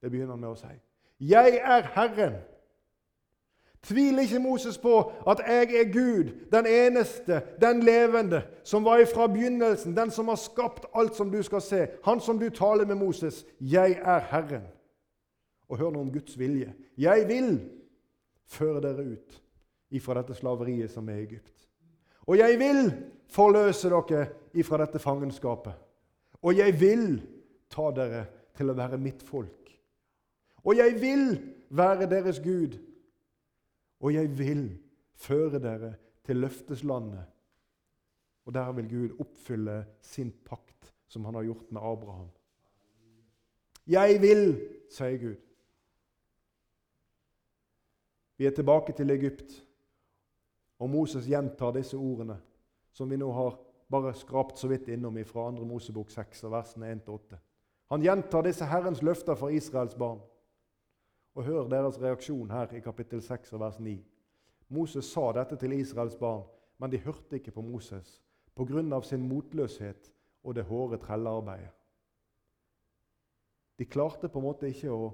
Det 0.00 0.10
begynner 0.10 0.32
han 0.32 0.40
med 0.40 0.48
å 0.48 0.54
si. 0.54 0.72
'Jeg 1.20 1.60
er 1.62 1.82
Herren'. 1.82 2.51
Tviler 3.82 4.22
ikke 4.22 4.38
Moses 4.38 4.78
på 4.78 5.12
at 5.26 5.40
jeg 5.46 5.74
er 5.74 5.92
Gud, 5.92 6.30
den 6.52 6.66
eneste, 6.66 7.42
den 7.60 7.82
levende, 7.82 8.42
som 8.64 8.84
var 8.84 8.98
ifra 9.02 9.26
begynnelsen, 9.26 9.96
den 9.96 10.10
som 10.10 10.28
har 10.28 10.38
skapt 10.38 10.86
alt 10.94 11.16
som 11.16 11.30
du 11.30 11.42
skal 11.42 11.60
se, 11.60 11.86
han 12.04 12.20
som 12.20 12.38
du 12.38 12.50
taler 12.50 12.86
med 12.86 12.94
Moses. 12.94 13.44
Jeg 13.60 13.98
er 14.02 14.18
Herren. 14.30 14.62
Og 15.68 15.78
hør 15.78 15.90
nå 15.90 16.00
om 16.00 16.12
Guds 16.12 16.38
vilje. 16.38 16.74
Jeg 16.98 17.28
vil 17.28 17.58
føre 18.46 18.80
dere 18.84 19.06
ut 19.16 19.42
ifra 19.90 20.14
dette 20.20 20.36
slaveriet 20.38 20.90
som 20.92 21.08
er 21.08 21.18
i 21.18 21.26
Egypt. 21.26 21.66
Og 22.26 22.38
jeg 22.38 22.58
vil 22.58 22.92
forløse 23.26 23.90
dere 23.90 24.26
ifra 24.54 24.78
dette 24.84 25.02
fangenskapet. 25.02 25.74
Og 26.42 26.56
jeg 26.56 26.80
vil 26.80 27.18
ta 27.70 27.90
dere 27.96 28.24
til 28.56 28.70
å 28.70 28.78
være 28.78 29.00
mitt 29.00 29.22
folk. 29.26 29.74
Og 30.62 30.76
jeg 30.78 30.94
vil 31.00 31.26
være 31.70 32.06
deres 32.06 32.38
Gud 32.38 32.78
og 34.02 34.14
jeg 34.14 34.32
vil 34.38 34.64
føre 35.14 35.60
dere 35.62 35.94
til 36.26 36.42
løfteslandet. 36.42 37.24
Og 38.44 38.54
der 38.54 38.72
vil 38.72 38.88
Gud 38.90 39.20
oppfylle 39.22 39.84
sin 40.02 40.32
pakt, 40.44 40.94
som 41.06 41.24
han 41.24 41.34
har 41.34 41.46
gjort 41.46 41.70
med 41.70 41.80
Abraham. 41.80 42.30
Jeg 43.86 44.18
vil, 44.22 44.58
sier 44.90 45.18
Gud. 45.18 45.36
Vi 48.38 48.46
er 48.46 48.50
tilbake 48.50 48.92
til 48.92 49.10
Egypt, 49.10 49.52
og 50.78 50.90
Moses 50.90 51.28
gjentar 51.30 51.70
disse 51.76 51.96
ordene, 51.96 52.40
som 52.92 53.10
vi 53.10 53.16
nå 53.16 53.30
har 53.32 53.54
bare 53.90 54.14
skrapt 54.18 54.58
så 54.58 54.68
vidt 54.68 54.88
innom 54.88 55.18
fra 55.28 55.50
2. 55.54 55.64
Mosebok 55.68 56.10
6, 56.10 56.42
versene 56.50 56.90
1-8. 56.94 57.38
Han 57.92 58.02
gjentar 58.02 58.42
disse 58.42 58.66
Herrens 58.66 59.02
løfter 59.02 59.38
for 59.38 59.52
Israels 59.52 59.94
barn. 59.94 60.18
Og 61.34 61.44
hør 61.44 61.68
deres 61.68 62.00
reaksjon 62.00 62.50
her 62.50 62.74
i 62.76 62.82
kapittel 62.84 63.22
6 63.24 63.54
og 63.56 63.60
vers 63.60 63.78
9. 63.80 63.94
Moses 64.72 65.08
sa 65.08 65.30
dette 65.36 65.56
til 65.60 65.72
Israels 65.76 66.16
barn, 66.20 66.44
men 66.78 66.92
de 66.92 67.00
hørte 67.00 67.38
ikke 67.38 67.54
på 67.54 67.64
Moses 67.64 68.20
pga. 68.56 69.00
sin 69.02 69.28
motløshet 69.28 70.12
og 70.44 70.54
det 70.54 70.64
hårde 70.64 70.98
trellearbeidet. 70.98 71.72
De 73.78 73.84
klarte 73.84 74.28
på 74.28 74.38
en 74.38 74.44
måte 74.44 74.68
ikke 74.68 74.92
å, 74.92 75.12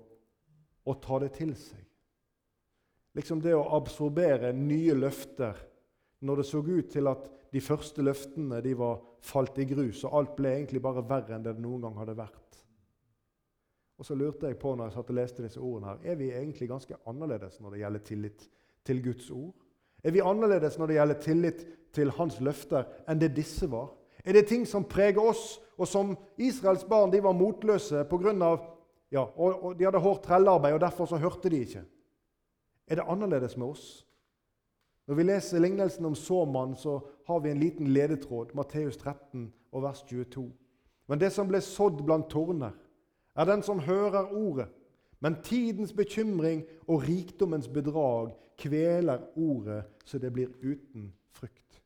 å 0.85 0.94
ta 0.94 1.18
det 1.22 1.33
til 1.38 1.54
seg. 1.57 1.85
Liksom 3.14 3.40
det 3.40 3.54
å 3.54 3.68
absorbere 3.76 4.52
nye 4.52 4.94
løfter 4.94 5.57
når 6.20 6.37
det 6.37 6.46
så 6.46 6.59
ut 6.59 6.90
til 6.90 7.07
at 7.07 7.31
de 7.52 7.61
første 7.61 8.02
løftene 8.02 8.61
de 8.62 8.74
var 8.76 8.98
falt 9.24 9.59
i 9.59 9.66
grus, 9.70 10.02
og 10.04 10.18
alt 10.18 10.35
ble 10.37 10.52
egentlig 10.57 10.83
bare 10.83 11.07
verre 11.07 11.37
enn 11.37 11.46
det 11.46 11.57
noen 11.59 11.87
gang 11.87 11.96
hadde 11.98 12.18
vært. 12.18 12.59
Og 13.98 14.06
så 14.06 14.14
lurte 14.14 14.46
jeg 14.46 14.58
på 14.58 14.74
når 14.74 14.88
jeg 14.88 14.94
satt 14.94 15.11
og 15.11 15.18
leste 15.18 15.42
disse 15.44 15.61
ordene 15.61 15.90
her, 15.90 16.12
er 16.12 16.18
vi 16.20 16.30
egentlig 16.30 16.68
ganske 16.70 16.98
annerledes 17.11 17.58
når 17.61 17.74
det 17.74 17.80
gjelder 17.82 18.04
tillit 18.06 18.48
til 18.87 19.02
Guds 19.02 19.30
ord? 19.34 19.54
Er 20.04 20.14
vi 20.14 20.22
annerledes 20.22 20.78
når 20.78 20.87
det 20.87 20.98
gjelder 20.98 21.20
tillit 21.22 21.64
til 21.94 22.12
hans 22.14 22.38
løfter, 22.40 22.87
enn 23.11 23.18
det 23.18 23.34
disse 23.37 23.66
var? 23.70 23.90
Er 24.24 24.37
det 24.37 24.46
ting 24.46 24.66
som 24.68 24.87
preger 24.87 25.22
oss, 25.22 25.58
og 25.78 25.88
som 25.88 26.16
Israels 26.38 26.84
barn 26.84 27.11
de 27.11 27.22
var 27.22 27.37
motløse 27.38 28.04
pga. 28.11 28.56
Ja, 29.11 29.22
og, 29.24 29.64
og 29.64 29.78
de 29.78 29.87
hadde 29.87 30.02
hårdt 30.04 30.26
trellearbeid, 30.26 30.74
og 30.74 30.82
derfor 30.82 31.06
så 31.08 31.16
hørte 31.16 31.48
de 31.48 31.62
ikke? 31.64 31.84
Er 32.88 33.00
det 33.00 33.06
annerledes 33.08 33.56
med 33.56 33.66
oss? 33.66 33.87
Når 35.08 35.14
vi 35.14 35.22
leser 35.22 35.62
lignelsen 35.64 36.04
om 36.04 36.14
såmannen, 36.14 36.76
så 36.76 37.00
har 37.26 37.38
vi 37.40 37.50
en 37.50 37.61
liten 37.61 37.88
ledetråd, 37.88 38.52
Matteus 38.54 38.96
13 38.96 39.52
og 39.72 39.82
vers 39.82 40.02
22. 40.02 40.44
Men 41.08 41.20
det 41.20 41.30
som 41.32 41.48
ble 41.48 41.62
sådd 41.64 42.02
blant 42.04 42.28
torner, 42.28 42.74
er 43.38 43.46
den 43.46 43.62
som 43.62 43.79
hører 43.79 44.33
ordet, 44.35 44.66
men 45.20 45.38
tidens 45.42 45.92
bekymring 45.92 46.64
og 46.87 47.03
rikdommens 47.09 47.68
bedrag 47.68 48.35
kveler 48.59 49.18
ordet 49.37 49.85
så 50.05 50.18
det 50.18 50.33
blir 50.33 50.51
uten 50.62 51.12
frukt. 51.31 51.83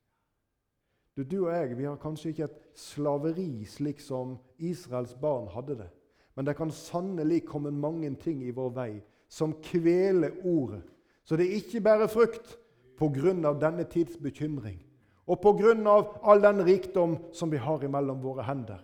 Du, 1.17 1.23
du, 1.23 1.47
og 1.47 1.53
jeg 1.53 1.77
vi 1.79 1.85
har 1.85 1.97
kanskje 2.01 2.33
ikke 2.33 2.45
et 2.49 2.61
slaveri 2.75 3.65
slik 3.69 4.01
som 4.01 4.39
Israels 4.59 5.15
barn 5.15 5.49
hadde 5.53 5.77
det. 5.83 5.91
Men 6.37 6.47
det 6.47 6.57
kan 6.57 6.71
sannelig 6.71 7.45
komme 7.45 7.71
mange 7.71 8.09
ting 8.21 8.41
i 8.45 8.55
vår 8.57 8.71
vei 8.77 8.93
som 9.29 9.53
kveler 9.65 10.33
ordet. 10.45 10.83
Så 11.25 11.37
det 11.37 11.53
ikke 11.53 11.81
bærer 11.81 12.09
frukt 12.09 12.57
pga. 12.99 13.53
denne 13.61 13.85
tids 13.85 14.17
bekymring 14.17 14.81
og 15.27 15.41
pga. 15.41 16.05
all 16.23 16.43
den 16.43 16.65
rikdom 16.65 17.19
som 17.33 17.51
vi 17.51 17.57
har 17.57 17.85
imellom 17.85 18.23
våre 18.23 18.43
hender. 18.43 18.81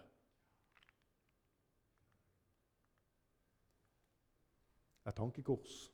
Et 5.09 5.17
tankekors. 5.17 5.93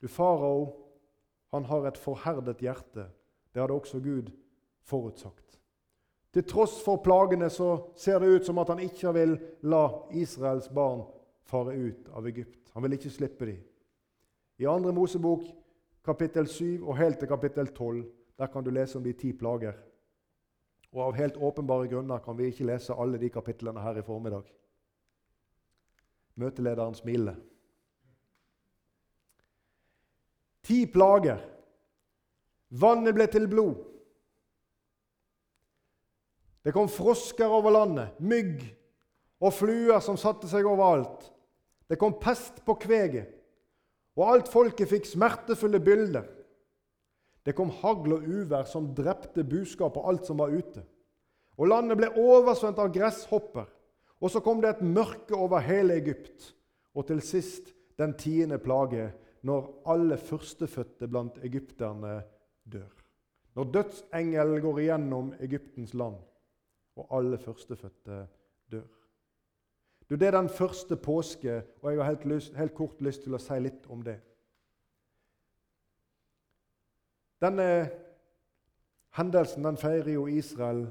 Du, 0.00 0.08
Farao 0.08 0.88
han 1.52 1.64
har 1.64 1.86
et 1.88 1.98
forherdet 1.98 2.60
hjerte. 2.60 3.08
Det 3.54 3.60
hadde 3.62 3.74
også 3.74 4.00
Gud 4.04 4.30
forutsagt. 4.84 5.58
Til 6.32 6.44
tross 6.44 6.76
for 6.84 7.00
plagene 7.02 7.48
så 7.50 7.70
ser 7.96 8.20
det 8.20 8.28
ut 8.28 8.46
som 8.46 8.58
at 8.60 8.68
han 8.68 8.82
ikke 8.84 9.12
vil 9.16 9.38
la 9.62 9.86
Israels 10.12 10.68
barn 10.68 11.06
fare 11.48 11.72
ut 11.72 12.10
av 12.12 12.28
Egypt. 12.28 12.68
Han 12.74 12.84
vil 12.84 12.98
ikke 12.98 13.10
slippe 13.10 13.48
dem. 13.48 13.62
I 14.58 14.68
2. 14.68 14.92
Mosebok 14.92 15.46
kapittel 16.04 16.46
7 16.46 16.84
og 16.84 16.96
helt 16.98 17.18
til 17.18 17.28
kapittel 17.28 17.72
12 17.72 18.04
der 18.38 18.46
kan 18.46 18.64
du 18.64 18.70
lese 18.70 18.98
om 18.98 19.04
de 19.04 19.12
ti 19.12 19.32
plager. 19.32 19.74
Og 20.92 21.02
Av 21.02 21.16
helt 21.16 21.36
åpenbare 21.36 21.88
grunner 21.88 22.18
kan 22.24 22.36
vi 22.38 22.48
ikke 22.48 22.68
lese 22.68 22.94
alle 22.94 23.18
de 23.18 23.28
kapitlene 23.30 23.80
her 23.80 23.98
i 23.98 24.02
formiddag. 24.02 24.46
Møtelederen 26.34 26.94
smiler. 26.94 27.36
Ti 30.68 30.82
plager. 30.92 31.40
Vannet 32.68 33.16
ble 33.16 33.26
til 33.32 33.48
blod. 33.48 33.78
Det 36.60 36.74
kom 36.76 36.90
frosker 36.92 37.48
over 37.48 37.72
landet, 37.72 38.18
mygg 38.20 38.60
og 39.40 39.54
fluer 39.56 40.02
som 40.04 40.18
satte 40.20 40.50
seg 40.50 40.66
overalt. 40.68 41.30
Det 41.88 41.96
kom 41.96 42.18
pest 42.20 42.60
på 42.66 42.74
kveget, 42.82 43.30
og 44.18 44.26
alt 44.34 44.50
folket 44.52 44.90
fikk 44.90 45.08
smertefulle 45.08 45.80
bilder. 45.80 46.26
Det 47.46 47.54
kom 47.56 47.70
hagl 47.80 48.18
og 48.18 48.26
uvær 48.28 48.66
som 48.68 48.90
drepte 48.92 49.46
buskap 49.48 49.96
og 49.96 50.10
alt 50.10 50.28
som 50.28 50.42
var 50.42 50.52
ute. 50.52 50.82
Og 51.56 51.70
landet 51.70 51.96
ble 51.96 52.10
oversvømt 52.12 52.82
av 52.82 52.90
gresshopper. 52.92 53.64
Og 54.20 54.32
så 54.34 54.42
kom 54.44 54.60
det 54.60 54.74
et 54.74 54.84
mørke 54.84 55.32
over 55.38 55.62
hele 55.64 55.96
Egypt. 55.96 56.52
Og 56.92 57.06
til 57.08 57.22
sist 57.24 57.72
den 57.98 58.12
tiende 58.18 58.58
plage, 58.60 59.08
når 59.48 59.68
alle 59.88 60.18
førstefødte 60.20 61.08
blant 61.08 61.38
egypterne 61.44 62.22
dør. 62.72 62.90
Når 63.56 63.70
dødsengelen 63.74 64.60
går 64.62 64.78
igjennom 64.78 65.32
Egyptens 65.40 65.94
land, 65.94 66.16
og 66.96 67.16
alle 67.18 67.38
førstefødte 67.38 68.26
dør. 68.70 68.86
Du, 70.10 70.14
Det 70.16 70.22
er 70.22 70.30
den 70.30 70.48
første 70.48 70.96
påske, 70.96 71.62
og 71.82 71.92
jeg 71.92 72.00
har 72.04 72.10
helt, 72.10 72.24
lyst, 72.24 72.54
helt 72.54 72.74
kort 72.74 73.00
lyst 73.00 73.22
til 73.22 73.34
å 73.34 73.40
si 73.42 73.58
litt 73.60 73.86
om 73.92 74.02
det. 74.02 74.18
Denne 77.42 77.66
hendelsen 79.18 79.64
den 79.64 79.76
feirer 79.76 80.12
jo 80.12 80.26
Israel 80.26 80.86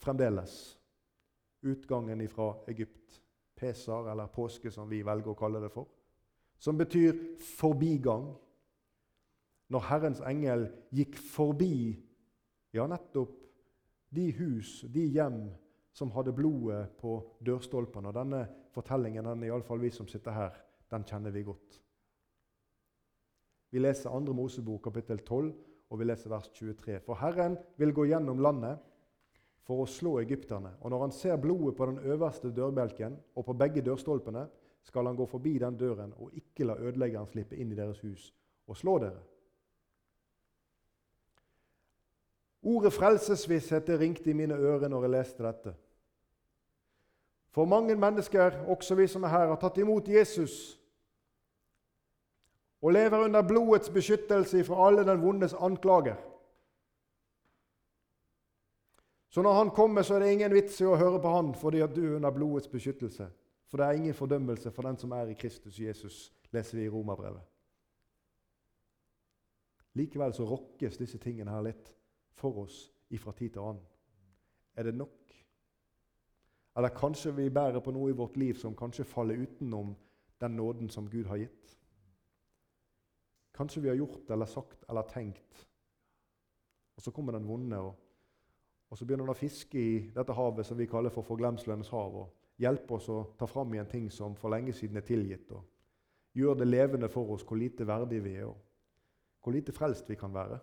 fremdeles. 0.00 0.78
Utgangen 1.62 2.28
fra 2.28 2.54
Egypt. 2.68 3.22
Pesar, 3.56 4.12
eller 4.12 4.26
påske, 4.26 4.70
som 4.70 4.88
vi 4.88 5.02
velger 5.04 5.34
å 5.34 5.36
kalle 5.36 5.60
det 5.60 5.72
for. 5.72 5.88
Som 6.60 6.78
betyr 6.78 7.16
forbigang. 7.56 8.30
Når 9.70 9.86
Herrens 9.88 10.20
engel 10.26 10.66
gikk 10.92 11.16
forbi 11.16 11.96
ja, 12.74 12.86
nettopp 12.90 13.36
de 14.14 14.26
hus, 14.38 14.80
de 14.90 15.06
hjem, 15.14 15.44
som 15.92 16.10
hadde 16.14 16.34
blodet 16.34 16.90
på 17.00 17.16
dørstolpene. 17.46 18.10
Og 18.10 18.16
denne 18.16 18.42
fortellingen, 18.74 19.26
den, 19.26 19.46
iallfall 19.46 19.80
vi 19.82 19.90
som 19.94 20.08
sitter 20.10 20.34
her, 20.34 20.58
den 20.90 21.06
kjenner 21.06 21.34
vi 21.34 21.46
godt. 21.46 21.80
Vi 23.70 23.78
leser 23.78 24.10
2. 24.10 24.34
Mosebok 24.34 24.82
kapittel 24.88 25.22
12, 25.22 25.50
og 25.90 25.98
vi 25.98 26.06
leser 26.06 26.30
vers 26.30 26.48
23. 26.54 27.00
For 27.06 27.18
Herren 27.22 27.56
vil 27.78 27.94
gå 27.94 28.06
gjennom 28.10 28.42
landet 28.42 28.82
for 29.66 29.84
å 29.84 29.90
slå 29.90 30.16
egypterne. 30.22 30.72
Og 30.82 30.90
når 30.90 31.04
han 31.06 31.14
ser 31.14 31.38
blodet 31.42 31.76
på 31.78 31.86
den 31.90 32.00
øverste 32.02 32.50
dørbelken 32.54 33.18
og 33.38 33.46
på 33.46 33.54
begge 33.58 33.84
dørstolpene, 33.86 34.48
skal 34.82 35.06
han 35.06 35.16
gå 35.16 35.26
forbi 35.26 35.58
den 35.58 35.76
døren 35.76 36.12
og 36.16 36.32
ikke 36.32 36.64
la 36.64 36.76
ødeleggeren 36.78 37.28
slippe 37.28 37.56
inn 37.56 37.72
i 37.72 37.78
deres 37.78 38.00
hus 38.00 38.30
og 38.66 38.76
slå 38.76 38.98
dere. 38.98 39.20
Ordet 42.62 42.92
frelsesvisshet 42.92 43.86
det 43.86 44.00
ringte 44.00 44.30
i 44.30 44.36
mine 44.36 44.54
ører 44.54 44.88
når 44.88 45.06
jeg 45.06 45.10
leste 45.10 45.44
dette. 45.44 45.74
For 47.50 47.64
mange 47.64 47.96
mennesker, 47.96 48.64
også 48.68 48.94
vi 48.94 49.06
som 49.06 49.24
er 49.24 49.32
her, 49.32 49.48
har 49.48 49.58
tatt 49.58 49.78
imot 49.80 50.08
Jesus 50.08 50.76
og 52.80 52.92
lever 52.92 53.24
under 53.24 53.42
blodets 53.42 53.90
beskyttelse 53.90 54.64
fra 54.64 54.86
alle 54.86 55.04
den 55.04 55.22
vondes 55.22 55.54
anklager. 55.54 56.16
Så 59.28 59.42
når 59.42 59.52
han 59.52 59.70
kommer, 59.70 60.02
så 60.02 60.14
er 60.14 60.18
det 60.18 60.32
ingen 60.32 60.54
vits 60.54 60.80
i 60.80 60.86
å 60.88 60.96
høre 60.96 61.20
på 61.22 61.32
han 61.34 61.52
fordi 61.54 61.82
at 61.84 61.92
du 61.94 62.00
er 62.04 62.16
under 62.16 62.32
blodets 62.34 62.68
beskyttelse. 62.68 63.28
For 63.70 63.78
det 63.78 63.86
er 63.86 63.98
ingen 64.00 64.14
fordømmelse 64.14 64.70
for 64.74 64.82
den 64.82 64.98
som 64.98 65.12
er 65.14 65.30
i 65.30 65.38
Kristus 65.38 65.78
Jesus, 65.78 66.32
leser 66.50 66.78
vi 66.78 66.84
i 66.84 66.90
Romerbrevet. 66.90 67.42
Likevel 69.94 70.34
så 70.34 70.46
rokkes 70.46 70.98
disse 70.98 71.18
tingene 71.22 71.54
her 71.54 71.62
litt 71.66 71.92
for 72.34 72.64
oss 72.64 72.82
ifra 73.14 73.32
tid 73.32 73.54
til 73.54 73.62
annen. 73.62 73.86
Er 74.74 74.86
det 74.86 74.94
nok? 74.94 75.34
Eller 76.76 76.94
kanskje 76.94 77.34
vi 77.36 77.50
bærer 77.50 77.82
på 77.82 77.94
noe 77.94 78.10
i 78.10 78.16
vårt 78.16 78.36
liv 78.38 78.58
som 78.58 78.76
kanskje 78.76 79.06
faller 79.06 79.38
utenom 79.38 79.94
den 80.40 80.56
nåden 80.56 80.90
som 80.90 81.10
Gud 81.10 81.26
har 81.30 81.42
gitt? 81.42 81.76
Kanskje 83.54 83.82
vi 83.82 83.90
har 83.90 83.98
gjort 83.98 84.30
eller 84.30 84.46
sagt 84.46 84.84
eller 84.88 85.06
tenkt, 85.10 85.66
og 86.96 87.02
så 87.02 87.10
kommer 87.10 87.32
den 87.32 87.48
vonde, 87.48 87.78
og, 87.78 87.94
og 88.90 88.98
så 88.98 89.04
begynner 89.04 89.26
den 89.26 89.34
å 89.34 89.38
fiske 89.38 89.78
i 89.78 89.98
dette 90.14 90.34
havet 90.34 90.66
som 90.66 90.78
vi 90.78 90.88
kaller 90.90 91.12
for 91.14 91.26
forglemselens 91.26 91.90
hav, 91.92 92.16
og 92.22 92.39
hjelpe 92.60 92.96
oss 92.96 93.08
å 93.08 93.20
ta 93.38 93.48
fram 93.48 93.72
igjen 93.74 93.88
ting 93.88 94.08
som 94.12 94.36
for 94.36 94.52
lenge 94.52 94.74
siden 94.76 95.00
er 95.00 95.06
tilgitt, 95.06 95.50
og 95.52 96.36
gjør 96.36 96.60
det 96.60 96.68
levende 96.68 97.08
for 97.08 97.32
oss 97.34 97.44
hvor 97.46 97.58
lite 97.58 97.86
verdig 97.88 98.20
vi 98.24 98.34
er, 98.36 98.50
og 98.50 99.40
hvor 99.40 99.56
lite 99.56 99.72
frelst 99.72 100.10
vi 100.10 100.18
kan 100.20 100.34
være. 100.34 100.60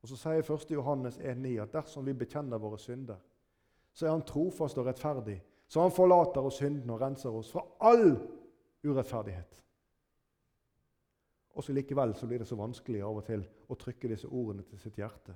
Og 0.00 0.08
Så 0.08 0.16
sier 0.16 0.40
1. 0.40 0.70
Johannes 0.72 1.18
1,9 1.18 1.56
at 1.60 1.72
dersom 1.74 2.06
vi 2.06 2.16
bekjenner 2.16 2.58
våre 2.58 2.78
synder, 2.78 3.18
så 3.92 4.06
er 4.06 4.14
han 4.14 4.24
trofast 4.24 4.78
og 4.78 4.86
rettferdig, 4.86 5.40
så 5.68 5.82
han 5.82 5.92
forlater 5.92 6.46
oss 6.46 6.60
syndene 6.62 6.94
og 6.94 7.02
renser 7.02 7.34
oss 7.34 7.50
fra 7.52 7.66
all 7.80 8.14
urettferdighet. 8.86 9.60
Og 11.58 11.64
så 11.64 11.74
likevel 11.74 12.14
så 12.16 12.26
blir 12.26 12.40
det 12.40 12.48
så 12.48 12.56
vanskelig 12.56 13.02
av 13.04 13.18
og 13.20 13.26
til 13.26 13.42
å 13.68 13.76
trykke 13.76 14.08
disse 14.08 14.28
ordene 14.28 14.64
til 14.64 14.80
sitt 14.80 14.96
hjerte. 14.96 15.34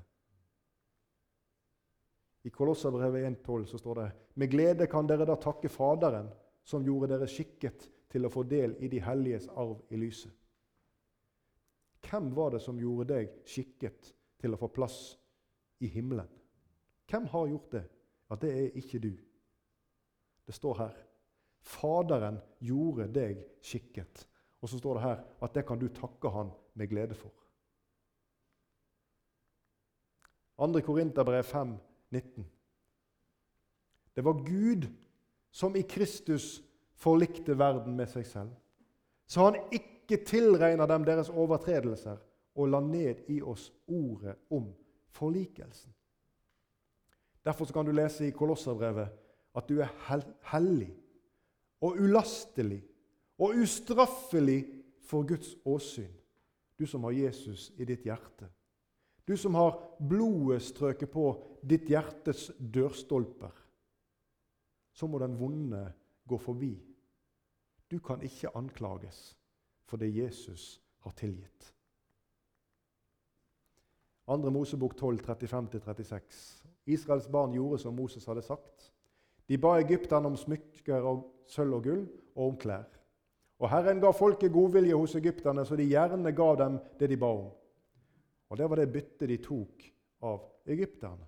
I 2.45 2.53
Kolosserbrevet 2.53 3.25
1,12 3.25 3.65
så 3.65 3.81
står 3.81 4.01
det 4.01 4.09
med 4.41 4.51
glede 4.53 4.87
kan 4.91 5.09
dere 5.09 5.27
da 5.29 5.37
takke 5.41 5.71
Faderen, 5.73 6.29
som 6.65 6.85
gjorde 6.85 7.15
dere 7.15 7.29
skikket 7.29 7.89
til 8.13 8.27
å 8.27 8.33
få 8.33 8.45
del 8.49 8.77
i 8.85 8.89
de 8.93 9.01
helliges 9.03 9.49
arv 9.49 9.81
i 9.93 10.01
lyset. 10.01 10.33
Hvem 12.05 12.31
var 12.37 12.53
det 12.53 12.61
som 12.61 12.79
gjorde 12.81 13.09
deg 13.15 13.33
skikket 13.49 14.13
til 14.41 14.53
å 14.53 14.61
få 14.61 14.69
plass 14.73 14.99
i 15.81 15.89
himmelen? 15.89 16.29
Hvem 17.09 17.29
har 17.33 17.49
gjort 17.49 17.73
det? 17.73 17.85
at 18.31 18.41
det 18.41 18.53
er 18.53 18.79
ikke 18.79 18.99
du. 18.99 19.13
Det 20.47 20.55
står 20.55 20.79
her 20.79 21.01
Faderen 21.65 22.37
gjorde 22.61 23.07
deg 23.09 23.39
skikket. 23.65 24.27
Og 24.61 24.69
så 24.69 24.79
står 24.79 24.99
det 24.99 25.03
her 25.05 25.23
at 25.45 25.55
det 25.57 25.63
kan 25.65 25.81
du 25.81 25.87
takke 25.89 26.29
han 26.29 26.51
med 26.77 26.91
glede 26.91 27.17
for. 27.17 27.33
2. 30.61 30.81
Korinterbrev 30.85 31.43
5, 31.43 31.73
19. 32.15 32.47
Det 34.15 34.25
var 34.25 34.45
Gud 34.47 34.87
som 35.51 35.77
i 35.77 35.83
Kristus 35.83 36.63
forlikte 36.95 37.59
verden 37.59 37.97
med 37.99 38.11
seg 38.11 38.27
selv, 38.27 38.55
så 39.27 39.49
han 39.49 39.59
ikke 39.75 40.23
tilregna 40.27 40.87
dem 40.87 41.05
deres 41.07 41.31
overtredelser 41.33 42.21
og 42.55 42.71
la 42.71 42.81
ned 42.85 43.27
i 43.35 43.41
oss 43.43 43.71
ordet 43.91 44.37
om 44.55 44.71
forlikelsen. 45.15 45.93
Derfor 47.45 47.69
kan 47.73 47.87
du 47.87 47.93
lese 47.93 48.29
i 48.29 48.35
Kolosserbrevet 48.35 49.09
at 49.55 49.69
du 49.69 49.81
er 49.83 49.91
hellig 50.51 50.93
og 51.85 51.99
ulastelig 52.01 52.83
og 53.39 53.59
ustraffelig 53.61 54.65
for 55.05 55.27
Guds 55.29 55.57
åsyn, 55.65 56.13
du 56.79 56.87
som 56.87 57.05
har 57.05 57.13
Jesus 57.13 57.73
i 57.77 57.85
ditt 57.85 58.07
hjerte. 58.07 58.49
Du 59.25 59.37
som 59.37 59.55
har 59.55 59.79
blodet 59.99 60.63
strøket 60.63 61.11
på 61.11 61.29
ditt 61.65 61.89
hjertes 61.89 62.51
dørstolper. 62.59 63.53
Så 64.93 65.09
må 65.09 65.19
den 65.19 65.39
vonde 65.39 65.87
gå 66.29 66.39
forbi. 66.39 66.75
Du 67.91 67.99
kan 67.99 68.23
ikke 68.23 68.53
anklages 68.57 69.37
for 69.89 70.01
det 70.01 70.13
Jesus 70.15 70.81
har 71.05 71.17
tilgitt. 71.17 71.71
2. 74.27 74.37
Mosebok 74.51 74.97
12, 74.97 75.21
35-36. 75.21 76.21
Israels 76.87 77.29
barn 77.29 77.53
gjorde 77.53 77.79
som 77.79 77.97
Moses 77.97 78.25
hadde 78.27 78.43
sagt. 78.43 78.93
De 79.49 79.59
ba 79.61 79.77
egypterne 79.81 80.31
om 80.31 80.37
smykker 80.37 81.05
og 81.05 81.27
sølv 81.49 81.77
og 81.79 81.85
gull 81.85 82.07
og 82.35 82.47
om 82.47 82.57
klær. 82.61 82.87
Og 83.61 83.69
Herren 83.71 84.01
ga 84.01 84.11
folket 84.17 84.53
godvilje 84.53 84.97
hos 84.97 85.15
egypterne, 85.17 85.65
så 85.65 85.77
de 85.77 85.87
gjerne 85.89 86.33
ga 86.33 86.49
dem 86.61 86.79
det 86.99 87.11
de 87.13 87.19
ba 87.21 87.31
om. 87.33 87.53
Og 88.55 88.59
Det 88.59 88.71
var 88.71 88.79
det 88.79 88.93
byttet 88.93 89.29
de 89.29 89.37
tok 89.43 89.81
av 90.23 90.45
egypterne. 90.71 91.25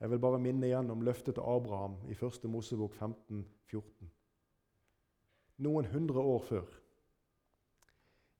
Jeg 0.00 0.10
vil 0.10 0.18
bare 0.20 0.40
minne 0.42 0.66
igjen 0.68 0.90
om 0.92 1.00
løftet 1.00 1.38
til 1.38 1.46
Abraham 1.48 1.94
i 2.10 2.12
1. 2.12 2.42
Mosebok 2.52 2.92
15, 2.92 3.38
14. 3.70 4.10
Noen 5.64 5.86
hundre 5.88 6.20
år 6.20 6.42
før. 6.44 6.66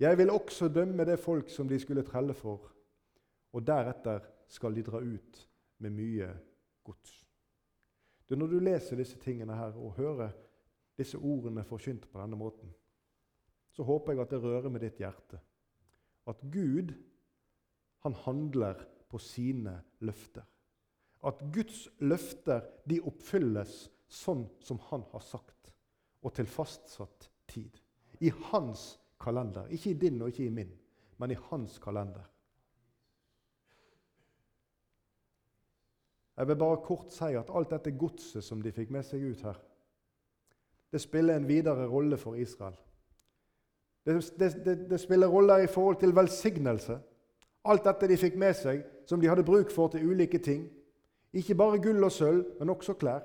Jeg 0.05 0.18
vil 0.18 0.31
også 0.31 0.68
dømme 0.68 1.07
det 1.09 1.16
folk 1.23 1.49
som 1.49 1.71
de 1.71 1.79
skulle 1.81 2.05
trelle 2.05 2.35
for, 2.37 2.66
og 3.53 3.64
deretter 3.64 4.27
skal 4.53 4.77
de 4.77 4.85
dra 4.85 5.01
ut 5.01 5.40
med 5.79 5.95
mye 5.97 6.29
gods. 6.85 7.14
Du, 8.29 8.37
når 8.37 8.53
du 8.53 8.59
leser 8.59 9.01
disse 9.01 9.16
tingene 9.23 9.57
her 9.57 9.73
og 9.73 9.97
hører 9.97 10.37
disse 11.01 11.16
ordene 11.16 11.64
forkynt 11.64 12.05
på 12.12 12.21
denne 12.21 12.37
måten, 12.37 12.75
så 13.73 13.88
håper 13.88 14.12
jeg 14.12 14.23
at 14.27 14.37
det 14.37 14.42
rører 14.45 14.68
med 14.68 14.85
ditt 14.85 15.01
hjerte. 15.01 15.40
At 16.29 16.45
Gud, 16.53 16.92
han 18.03 18.15
handler 18.25 18.83
på 19.09 19.19
sine 19.19 19.77
løfter. 20.01 20.45
At 21.23 21.43
Guds 21.55 21.85
løfter 22.03 22.65
de 22.88 22.99
oppfylles 23.07 23.87
sånn 24.11 24.45
som 24.65 24.81
han 24.91 25.05
har 25.12 25.23
sagt, 25.25 25.73
og 26.23 26.35
til 26.35 26.49
fastsatt 26.51 27.29
tid. 27.51 27.79
I 28.21 28.33
hans 28.51 28.97
kalender. 29.23 29.71
Ikke 29.71 29.93
i 29.93 29.99
din 29.99 30.21
og 30.23 30.33
ikke 30.33 30.49
i 30.49 30.55
min, 30.55 30.73
men 31.19 31.31
i 31.31 31.38
hans 31.49 31.79
kalender. 31.83 32.27
Jeg 36.37 36.49
vil 36.49 36.57
bare 36.57 36.81
kort 36.83 37.12
si 37.12 37.35
at 37.38 37.51
alt 37.55 37.71
dette 37.71 37.93
godset 37.99 38.45
som 38.45 38.62
de 38.65 38.73
fikk 38.75 38.91
med 38.91 39.05
seg 39.07 39.23
ut 39.23 39.45
her, 39.47 39.59
det 40.93 41.01
spiller 41.01 41.38
en 41.38 41.49
videre 41.49 41.87
rolle 41.88 42.19
for 42.21 42.37
Israel. 42.41 42.77
Det, 44.05 44.17
det, 44.38 44.49
det, 44.65 44.75
det 44.91 44.99
spiller 45.01 45.31
roller 45.31 45.62
i 45.62 45.71
forhold 45.71 46.01
til 46.01 46.17
velsignelse. 46.17 46.99
Alt 47.64 47.85
dette 47.87 48.09
de 48.11 48.18
fikk 48.18 48.38
med 48.40 48.57
seg, 48.59 48.83
som 49.07 49.20
de 49.20 49.29
hadde 49.31 49.46
bruk 49.46 49.70
for 49.70 49.92
til 49.92 50.09
ulike 50.11 50.38
ting. 50.42 50.64
Ikke 51.33 51.57
bare 51.57 51.81
gull 51.83 52.03
og 52.05 52.12
sølv, 52.12 52.44
men 52.59 52.72
også 52.75 52.96
klær. 52.98 53.22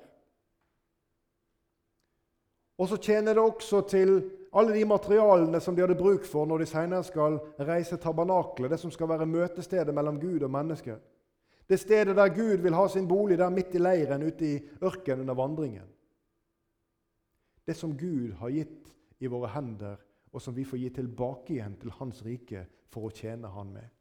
Og 2.77 2.89
så 2.91 2.99
tjener 3.01 3.33
det 3.33 3.41
også 3.41 3.81
til 3.89 4.11
alle 4.53 4.73
de 4.73 4.85
materialene 4.85 5.59
som 5.61 5.75
de 5.75 5.81
hadde 5.81 5.97
bruk 5.97 6.25
for 6.25 6.45
når 6.45 6.61
de 6.61 6.69
senere 6.69 7.03
skal 7.03 7.39
reise 7.65 7.97
tabernaklet, 7.97 8.71
det 8.71 8.79
som 8.79 8.93
skal 8.93 9.09
være 9.09 9.25
møtestedet 9.25 9.93
mellom 9.93 10.19
Gud 10.21 10.45
og 10.45 10.51
mennesker. 10.53 10.99
Det 11.67 11.79
stedet 11.79 12.15
der 12.15 12.29
Gud 12.31 12.61
vil 12.63 12.77
ha 12.77 12.87
sin 12.87 13.07
bolig, 13.07 13.37
der 13.37 13.49
midt 13.49 13.75
i 13.75 13.81
leiren 13.81 14.23
ute 14.23 14.45
i 14.45 14.59
ørkenen 14.81 15.25
under 15.25 15.33
vandringen. 15.33 15.89
Det 17.67 17.75
som 17.75 17.97
Gud 17.97 18.37
har 18.39 18.49
gitt 18.49 18.93
i 19.19 19.27
våre 19.27 19.49
hender, 19.51 19.97
og 20.31 20.41
som 20.41 20.55
vi 20.55 20.63
får 20.63 20.77
gi 20.77 20.89
tilbake 20.95 21.57
igjen 21.57 21.75
til 21.81 21.91
Hans 21.97 22.21
rike 22.23 22.63
for 22.93 23.09
å 23.09 23.11
tjene 23.11 23.49
Han 23.51 23.73
med. 23.73 23.96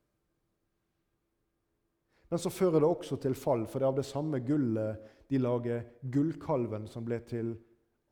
Men 2.30 2.38
så 2.38 2.50
fører 2.50 2.80
det 2.80 2.88
også 2.88 3.16
til 3.22 3.34
fall, 3.34 3.66
for 3.66 3.78
det 3.78 3.86
er 3.86 3.92
av 3.92 4.00
det 4.00 4.08
samme 4.08 4.40
gullet 4.42 5.02
de 5.30 5.38
lager 5.38 5.84
gullkalven 6.12 6.86
som 6.90 7.04
ble 7.06 7.20
til 7.26 7.54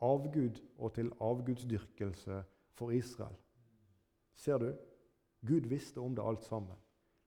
avgud 0.05 0.61
og 0.79 0.95
til 0.95 1.11
avgudsdyrkelse 1.21 2.43
for 2.75 2.91
Israel. 2.91 3.37
Ser 4.37 4.59
du? 4.59 4.73
Gud 5.47 5.69
visste 5.69 6.01
om 6.01 6.15
det 6.15 6.25
alt 6.25 6.45
sammen. 6.45 6.77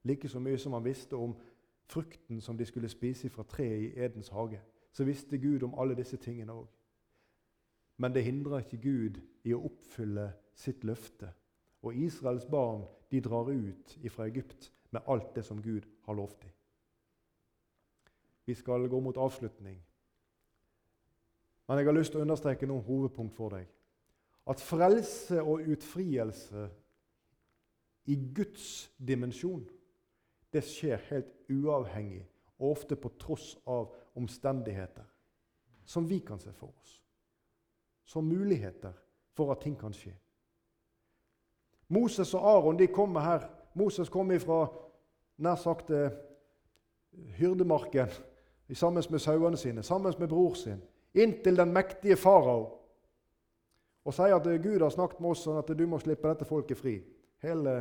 Like 0.04 0.30
så 0.30 0.39
mye 0.39 0.58
som 0.58 0.73
han 0.73 0.86
visste 0.86 1.15
om 1.15 1.36
frukten 1.88 2.41
som 2.41 2.58
de 2.58 2.65
skulle 2.65 2.89
spise 2.89 3.30
fra 3.30 3.43
treet 3.43 3.84
i 3.84 4.00
Edens 4.04 4.30
hage, 4.30 4.62
så 4.91 5.04
visste 5.04 5.38
Gud 5.38 5.63
om 5.63 5.76
alle 5.80 5.95
disse 5.95 6.17
tingene 6.17 6.56
òg. 6.56 6.67
Men 7.97 8.13
det 8.13 8.23
hindrer 8.23 8.60
ikke 8.60 8.82
Gud 8.82 9.19
i 9.43 9.54
å 9.54 9.63
oppfylle 9.65 10.32
sitt 10.56 10.84
løfte. 10.84 11.32
Og 11.82 11.95
Israels 11.95 12.45
barn 12.45 12.86
de 13.12 13.21
drar 13.21 13.50
ut 13.50 13.97
fra 14.10 14.28
Egypt 14.28 14.71
med 14.91 15.02
alt 15.08 15.36
det 15.36 15.45
som 15.45 15.62
Gud 15.62 15.86
har 16.06 16.13
lovt 16.13 16.41
dem. 16.43 16.56
Vi 18.47 18.55
skal 18.55 18.88
gå 18.88 18.99
mot 19.03 19.17
avslutning. 19.17 19.77
Men 21.67 21.77
jeg 21.77 21.86
har 21.86 21.97
lyst 21.97 22.13
til 22.15 22.21
å 22.21 22.23
understreke 22.23 22.67
noen 22.69 22.86
hovedpunkt 22.88 23.36
for 23.36 23.51
deg. 23.51 23.67
At 24.47 24.63
frelse 24.63 25.41
og 25.43 25.65
utfrielse 25.67 26.69
i 28.07 28.15
Guds 28.36 28.88
dimensjon 28.97 29.65
det 30.55 30.63
skjer 30.63 31.03
helt 31.10 31.33
uavhengig 31.51 32.23
og 32.57 32.71
ofte 32.71 32.95
på 32.95 33.12
tross 33.19 33.57
av 33.67 33.91
omstendigheter 34.15 35.03
som 35.83 36.07
vi 36.07 36.21
kan 36.23 36.39
se 36.39 36.53
for 36.55 36.71
oss. 36.71 36.93
Som 38.07 38.31
muligheter 38.31 38.95
for 39.36 39.51
at 39.51 39.60
ting 39.62 39.75
kan 39.79 39.93
skje. 39.93 40.15
Moses 41.91 42.33
og 42.33 42.47
Aron 42.47 42.79
de 42.79 42.88
kommer 42.88 43.27
her. 43.27 43.49
Moses 43.73 44.10
kommer 44.10 44.39
fra 44.39 44.63
nær 45.38 45.60
sagt 45.60 45.91
eh, 45.91 46.15
hyrdemarken 47.38 48.12
sammen 48.75 49.03
med 49.10 49.19
sauene 49.19 49.58
sine, 49.58 49.84
sammen 49.84 50.13
med 50.19 50.30
bror 50.30 50.53
sin 50.53 50.82
inntil 51.17 51.58
den 51.58 51.73
mektige 51.73 52.17
farao 52.19 52.65
og 54.08 54.15
sier 54.15 54.38
at 54.38 54.47
Gud 54.63 54.82
har 54.82 54.91
snakket 54.93 55.19
med 55.19 55.34
oss 55.34 55.43
sånn 55.43 55.60
at 55.60 55.71
du 55.75 55.84
må 55.89 55.99
slippe 55.99 56.30
dette 56.30 56.47
folket 56.47 56.80
fri. 56.80 56.93
Hele 57.43 57.73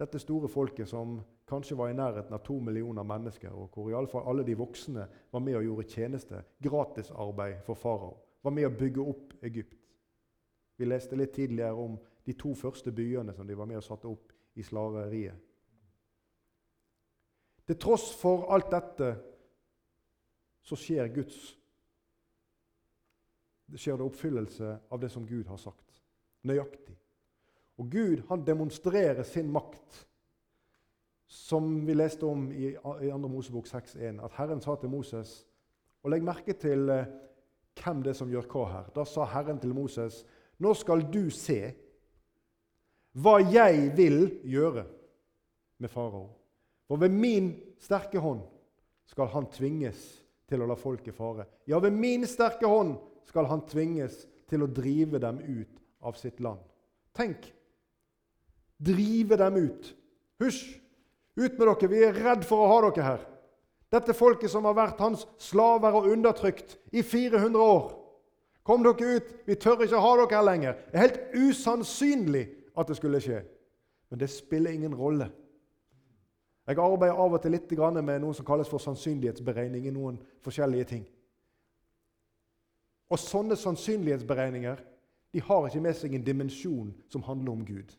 dette 0.00 0.18
store 0.18 0.48
folket 0.50 0.88
som 0.90 1.20
kanskje 1.46 1.76
var 1.78 1.92
i 1.92 1.94
nærheten 1.94 2.34
av 2.34 2.42
to 2.42 2.56
millioner 2.58 3.06
mennesker, 3.06 3.52
og 3.54 3.70
hvor 3.70 3.90
i 3.90 3.94
alle, 3.94 4.10
fall 4.10 4.26
alle 4.26 4.42
de 4.46 4.56
voksne 4.58 5.04
var 5.30 5.44
med 5.44 5.60
og 5.60 5.68
gjorde 5.68 5.86
tjeneste, 5.92 6.42
gratisarbeid 6.62 7.62
for 7.66 7.78
farao, 7.78 8.16
var 8.42 8.56
med 8.56 8.66
å 8.66 8.74
bygge 8.74 9.06
opp 9.06 9.36
Egypt. 9.46 9.78
Vi 10.80 10.88
leste 10.88 11.18
litt 11.20 11.36
tidligere 11.36 11.78
om 11.78 11.94
de 12.26 12.34
to 12.34 12.54
første 12.58 12.90
byene 12.90 13.34
som 13.36 13.46
de 13.46 13.54
var 13.54 13.70
med 13.70 13.78
og 13.78 13.86
satte 13.86 14.10
opp 14.10 14.34
i 14.58 14.66
slaveriet. 14.66 15.36
Til 17.70 17.78
tross 17.78 18.10
for 18.18 18.48
alt 18.50 18.72
dette 18.72 19.12
så 20.70 20.78
skjer 20.78 21.10
Guds 21.14 21.40
det 23.70 23.78
skjer 23.78 23.98
det 24.00 24.06
oppfyllelse 24.06 24.70
av 24.90 25.00
det 25.00 25.08
som 25.12 25.26
Gud 25.26 25.46
har 25.46 25.58
sagt. 25.60 26.00
Nøyaktig. 26.42 26.96
Og 27.78 27.90
Gud 27.92 28.22
han 28.28 28.42
demonstrerer 28.44 29.22
sin 29.22 29.50
makt, 29.52 30.06
som 31.30 31.68
vi 31.86 31.94
leste 31.94 32.26
om 32.26 32.48
i, 32.52 32.72
i 32.74 33.10
2. 33.12 33.18
Mosebok 33.30 33.68
6,1. 33.70 34.18
At 34.24 34.34
Herren 34.34 34.60
sa 34.60 34.74
til 34.74 34.90
Moses 34.90 35.44
Og 36.00 36.10
legg 36.10 36.24
merke 36.24 36.54
til 36.56 36.88
eh, 36.88 37.08
hvem 37.76 37.98
det 38.00 38.14
er 38.14 38.16
som 38.16 38.30
gjør 38.32 38.46
hva 38.48 38.62
her. 38.70 38.86
Da 38.96 39.04
sa 39.04 39.26
Herren 39.28 39.58
til 39.60 39.74
Moses, 39.76 40.22
nå 40.56 40.72
skal 40.74 41.04
du 41.12 41.26
se 41.28 41.58
hva 43.20 43.34
jeg 43.44 43.90
vil 43.98 44.22
gjøre 44.48 44.86
med 45.76 45.92
farao. 45.92 46.30
For 46.88 46.96
ved 46.96 47.12
min 47.12 47.50
sterke 47.84 48.18
hånd 48.18 48.40
skal 49.12 49.28
han 49.34 49.50
tvinges 49.52 50.00
til 50.50 50.62
å 50.62 50.68
la 50.68 50.76
folket 50.78 51.14
fare. 51.14 51.46
Ja, 51.70 51.78
ved 51.82 51.94
min 51.94 52.26
sterke 52.28 52.68
hånd 52.68 52.96
skal 53.28 53.46
han 53.50 53.62
tvinges 53.70 54.24
til 54.50 54.64
å 54.64 54.70
drive 54.70 55.20
dem 55.22 55.38
ut 55.46 55.80
av 56.02 56.18
sitt 56.18 56.40
land. 56.42 56.60
Tenk! 57.16 57.46
Drive 58.80 59.38
dem 59.38 59.58
ut. 59.60 59.90
Hysj! 60.42 60.64
Ut 61.38 61.58
med 61.58 61.66
dere! 61.68 61.90
Vi 61.92 62.02
er 62.04 62.18
redd 62.24 62.46
for 62.48 62.64
å 62.64 62.70
ha 62.72 62.80
dere 62.88 63.06
her. 63.06 63.26
Dette 63.90 64.14
folket 64.14 64.50
som 64.52 64.66
har 64.68 64.76
vært 64.78 65.00
hans 65.02 65.24
slaver 65.42 65.96
og 65.98 66.10
undertrykt 66.10 66.76
i 66.94 67.02
400 67.02 67.62
år. 67.62 67.90
Kom 68.66 68.84
dere 68.86 69.16
ut! 69.18 69.30
Vi 69.46 69.58
tør 69.58 69.84
ikke 69.86 70.02
ha 70.02 70.12
dere 70.18 70.36
her 70.36 70.46
lenger. 70.46 70.78
Det 70.90 70.98
er 70.98 71.06
helt 71.06 71.22
usannsynlig 71.50 72.44
at 72.78 72.90
det 72.90 72.98
skulle 72.98 73.22
skje. 73.22 73.42
Men 74.10 74.22
det 74.22 74.30
spiller 74.32 74.74
ingen 74.74 74.94
rolle. 74.96 75.30
Jeg 76.70 76.78
arbeider 76.78 77.18
av 77.18 77.32
og 77.34 77.40
til 77.42 77.50
litt 77.50 77.72
med 77.98 78.20
noe 78.22 78.34
som 78.36 78.46
kalles 78.46 78.68
for 78.70 78.78
sannsynlighetsberegning 78.78 79.88
i 79.88 79.90
noen 79.90 80.20
forskjellige 80.44 80.84
ting. 80.84 81.06
Og 83.10 83.18
sånne 83.18 83.56
sannsynlighetsberegninger 83.58 84.78
de 85.34 85.40
har 85.42 85.66
ikke 85.66 85.82
med 85.82 85.96
seg 85.98 86.14
en 86.14 86.26
dimensjon 86.26 86.92
som 87.10 87.24
handler 87.26 87.52
om 87.52 87.64
Gud. 87.66 87.90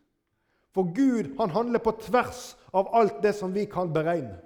For 0.71 0.87
Gud 0.95 1.33
han 1.39 1.51
handler 1.51 1.83
på 1.83 1.97
tvers 1.99 2.53
av 2.71 2.87
alt 2.95 3.19
det 3.23 3.33
som 3.35 3.51
vi 3.51 3.65
kan 3.67 3.91
beregne. 3.91 4.37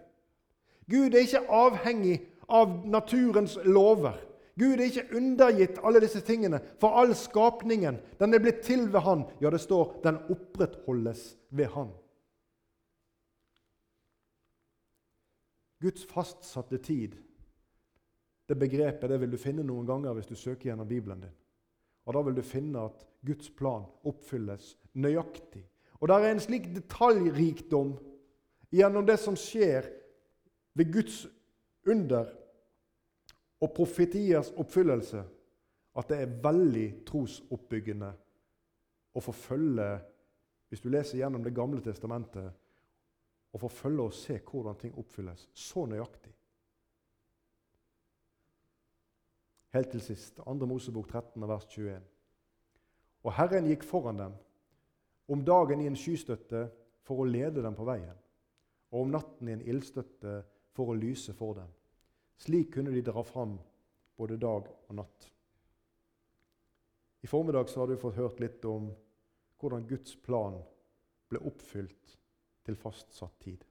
Gud 0.89 1.13
er 1.13 1.25
ikke 1.25 1.45
avhengig 1.49 2.15
av 2.49 2.81
naturens 2.89 3.59
lover. 3.65 4.17
Gud 4.57 4.79
er 4.79 4.87
ikke 4.87 5.17
undergitt 5.17 5.77
alle 5.83 6.01
disse 6.01 6.21
tingene, 6.25 6.61
for 6.81 6.97
all 6.97 7.13
skapningen 7.17 7.99
den 8.17 8.33
er 8.33 8.41
blitt 8.41 8.63
til 8.65 8.87
ved 8.93 9.05
Han. 9.05 9.25
Ja, 9.41 9.49
det 9.49 9.61
står 9.61 9.99
'den 10.03 10.17
opprettholdes 10.29 11.35
ved 11.51 11.67
Han'. 11.77 11.93
Guds 15.85 16.05
fastsatte 16.09 16.81
tid 16.81 17.15
det 18.45 18.55
begrepet 18.55 19.09
det 19.09 19.17
vil 19.21 19.31
du 19.33 19.37
finne 19.41 19.65
noen 19.65 19.87
ganger 19.87 20.13
hvis 20.13 20.29
du 20.29 20.35
søker 20.37 20.69
gjennom 20.69 20.87
Bibelen 20.87 21.23
din. 21.25 21.37
Og 22.05 22.13
Da 22.13 22.21
vil 22.21 22.35
du 22.37 22.41
finne 22.45 22.85
at 22.85 23.05
Guds 23.25 23.49
plan 23.49 23.85
oppfylles 24.05 24.75
nøyaktig. 24.93 25.63
Og 25.99 26.07
det 26.07 26.15
er 26.15 26.31
en 26.31 26.43
slik 26.43 26.67
detaljrikdom 26.75 27.95
gjennom 28.69 29.05
det 29.07 29.17
som 29.19 29.37
skjer 29.39 29.87
ved 30.77 30.91
Guds 30.93 31.23
under 31.89 32.29
og 33.61 33.71
profetiers 33.73 34.51
oppfyllelse, 34.59 35.23
at 35.95 36.09
det 36.11 36.17
er 36.19 36.37
veldig 36.43 36.89
trosoppbyggende 37.07 38.11
å 39.15 39.23
forfølge 39.23 39.95
Hvis 40.69 40.81
du 40.81 40.89
leser 40.89 41.19
gjennom 41.19 41.43
Det 41.43 41.53
gamle 41.55 41.79
testamentet, 41.81 42.51
å 43.55 43.61
forfølge 43.61 44.07
og 44.09 44.15
se 44.15 44.39
hvordan 44.43 44.79
ting 44.79 44.95
oppfylles 44.99 45.47
så 45.55 45.85
nøyaktig. 45.87 46.33
Helt 49.75 49.91
til 49.91 50.03
sist, 50.03 50.41
2. 50.43 50.55
Mosebok 50.67 51.07
13, 51.11 51.47
vers 51.47 51.67
21. 51.71 52.03
Og 53.25 53.33
Herren 53.35 53.67
gikk 53.67 53.83
foran 53.87 54.19
dem 54.19 54.35
om 55.31 55.41
dagen 55.43 55.81
i 55.81 55.87
en 55.89 55.97
skystøtte 55.99 56.67
for 57.05 57.21
å 57.21 57.27
lede 57.27 57.63
dem 57.63 57.75
på 57.75 57.87
veien, 57.87 58.15
og 58.93 59.05
om 59.05 59.13
natten 59.15 59.49
i 59.49 59.55
en 59.55 59.63
ildstøtte 59.65 60.35
for 60.75 60.91
å 60.91 60.97
lyse 60.99 61.33
for 61.35 61.57
dem. 61.57 61.71
Slik 62.39 62.73
kunne 62.75 62.93
de 62.93 63.03
dra 63.05 63.23
fram 63.23 63.55
både 64.19 64.37
dag 64.39 64.67
og 64.67 64.93
natt. 64.99 65.29
I 67.23 67.27
formiddag 67.27 67.71
har 67.75 67.87
du 67.89 67.97
fått 67.97 68.19
hørt 68.19 68.39
litt 68.43 68.65
om 68.69 68.91
hvordan 69.59 69.87
Guds 69.89 70.15
plan 70.21 70.59
ble 71.31 71.41
oppfylt 71.47 72.17
til 72.65 72.77
fastsatt 72.79 73.37
tid. 73.43 73.63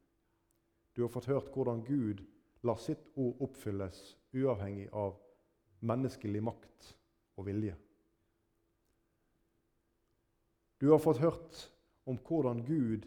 Du 0.95 1.03
har 1.03 1.11
fått 1.11 1.28
hørt 1.30 1.51
hvordan 1.55 1.82
Gud 1.86 2.22
lar 2.64 2.78
sitt 2.80 3.03
ord 3.18 3.42
oppfylles 3.45 4.01
uavhengig 4.34 4.88
av 4.95 5.16
menneskelig 5.84 6.42
makt 6.42 6.92
og 7.36 7.49
vilje. 7.49 7.74
Du 10.80 10.90
har 10.90 11.03
fått 11.03 11.22
hørt 11.22 11.61
om 12.05 12.18
hvordan 12.18 12.62
Gud 12.66 13.07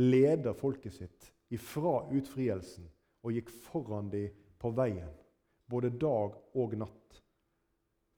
leder 0.00 0.56
folket 0.56 0.96
sitt 0.96 1.32
ifra 1.54 2.04
utfrielsen 2.14 2.88
og 3.24 3.34
gikk 3.36 3.50
foran 3.66 4.10
dem 4.12 4.36
på 4.60 4.70
veien, 4.76 5.10
både 5.70 5.90
dag 5.90 6.36
og 6.58 6.76
natt, 6.78 7.20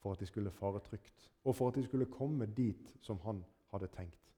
for 0.03 0.15
at 0.15 0.23
de 0.23 0.27
skulle 0.27 0.55
fare 0.55 0.81
trygt, 0.83 1.31
og 1.45 1.57
for 1.57 1.71
at 1.71 1.79
de 1.79 1.85
skulle 1.87 2.11
komme 2.11 2.47
dit 2.47 2.95
som 3.03 3.21
han 3.27 3.43
hadde 3.73 3.91
tenkt. 3.95 4.32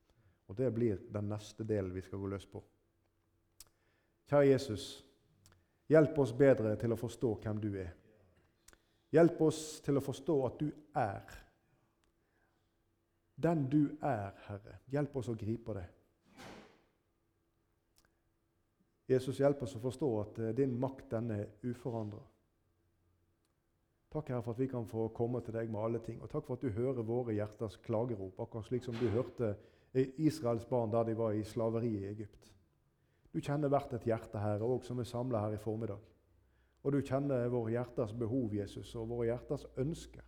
Og 0.49 0.57
det 0.59 0.71
blir 0.75 1.01
den 1.13 1.29
neste 1.33 1.65
delen 1.65 1.95
vi 1.95 2.03
skal 2.05 2.21
gå 2.21 2.29
løs 2.33 2.47
på. 2.47 2.63
Kjære 4.29 4.49
Jesus, 4.49 4.85
hjelp 5.89 6.19
oss 6.19 6.33
bedre 6.37 6.75
til 6.81 6.93
å 6.93 7.01
forstå 7.01 7.33
hvem 7.45 7.61
du 7.61 7.71
er. 7.81 7.93
Hjelp 9.15 9.41
oss 9.47 9.81
til 9.85 10.01
å 10.01 10.05
forstå 10.05 10.37
at 10.47 10.61
du 10.61 10.71
er. 10.99 11.35
Den 13.35 13.67
du 13.71 13.83
er, 14.03 14.33
Herre. 14.47 14.79
Hjelp 14.91 15.17
oss 15.21 15.29
å 15.31 15.37
gripe 15.39 15.77
det. 15.77 15.87
Jesus, 19.11 19.39
hjelp 19.39 19.63
oss 19.67 19.75
å 19.77 19.83
forstå 19.83 20.09
at 20.23 20.39
eh, 20.41 20.55
din 20.57 20.79
makt 20.81 21.11
den 21.13 21.35
er 21.35 21.45
uforandra. 21.67 22.23
Takk 24.15 24.31
Herre, 24.31 24.45
for 24.47 24.55
at 24.55 24.63
vi 24.63 24.69
kan 24.71 24.87
få 24.89 25.09
komme 25.17 25.43
til 25.45 25.57
deg 25.59 25.71
med 25.71 25.83
alle 25.83 26.01
ting. 26.03 26.21
Og 26.23 26.31
takk 26.33 26.47
for 26.47 26.57
at 26.57 26.65
du 26.65 26.73
hører 26.73 27.05
våre 27.05 27.35
hjerters 27.37 27.77
klagerop, 27.85 28.39
akkurat 28.41 28.69
slik 28.69 28.87
som 28.87 28.97
du 28.97 29.09
hørte 29.13 29.53
Israels 29.95 30.67
barn 30.67 30.91
da 30.91 31.05
de 31.07 31.15
var 31.17 31.33
i 31.33 31.45
slaveri 31.47 31.93
i 32.01 32.07
Egypt. 32.11 32.51
Du 33.35 33.41
kjenner 33.43 33.71
hvert 33.71 33.93
et 33.97 34.07
hjerte, 34.07 34.39
Herre, 34.39 34.67
òg 34.67 34.85
som 34.87 35.01
er 35.03 35.09
samla 35.09 35.41
her 35.43 35.57
i 35.57 35.63
formiddag. 35.63 36.03
Og 36.85 36.93
du 36.93 37.01
kjenner 37.03 37.49
våre 37.51 37.73
hjerters 37.75 38.13
behov, 38.15 38.53
Jesus, 38.55 38.93
og 38.99 39.09
våre 39.11 39.31
hjerters 39.31 39.65
ønsker. 39.81 40.23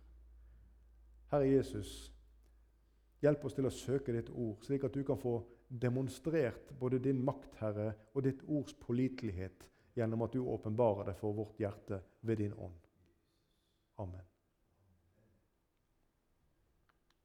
Herre 1.31 1.47
Jesus, 1.47 1.91
hjelp 3.21 3.45
oss 3.45 3.55
til 3.55 3.67
å 3.67 3.73
søke 3.73 4.15
ditt 4.15 4.31
ord, 4.31 4.63
slik 4.65 4.87
at 4.87 4.95
du 4.95 5.03
kan 5.07 5.19
få 5.19 5.37
demonstrert 5.67 6.71
både 6.79 6.99
din 7.03 7.19
makt, 7.23 7.59
Herre, 7.61 7.91
og 8.15 8.23
ditt 8.27 8.43
ords 8.47 8.75
pålitelighet 8.81 9.67
gjennom 9.97 10.23
at 10.27 10.35
du 10.35 10.43
åpenbarer 10.43 11.11
det 11.11 11.17
for 11.19 11.35
vårt 11.37 11.59
hjerte 11.61 12.01
ved 12.21 12.43
din 12.43 12.55
ånd. 12.55 12.79
Amen. 14.03 14.26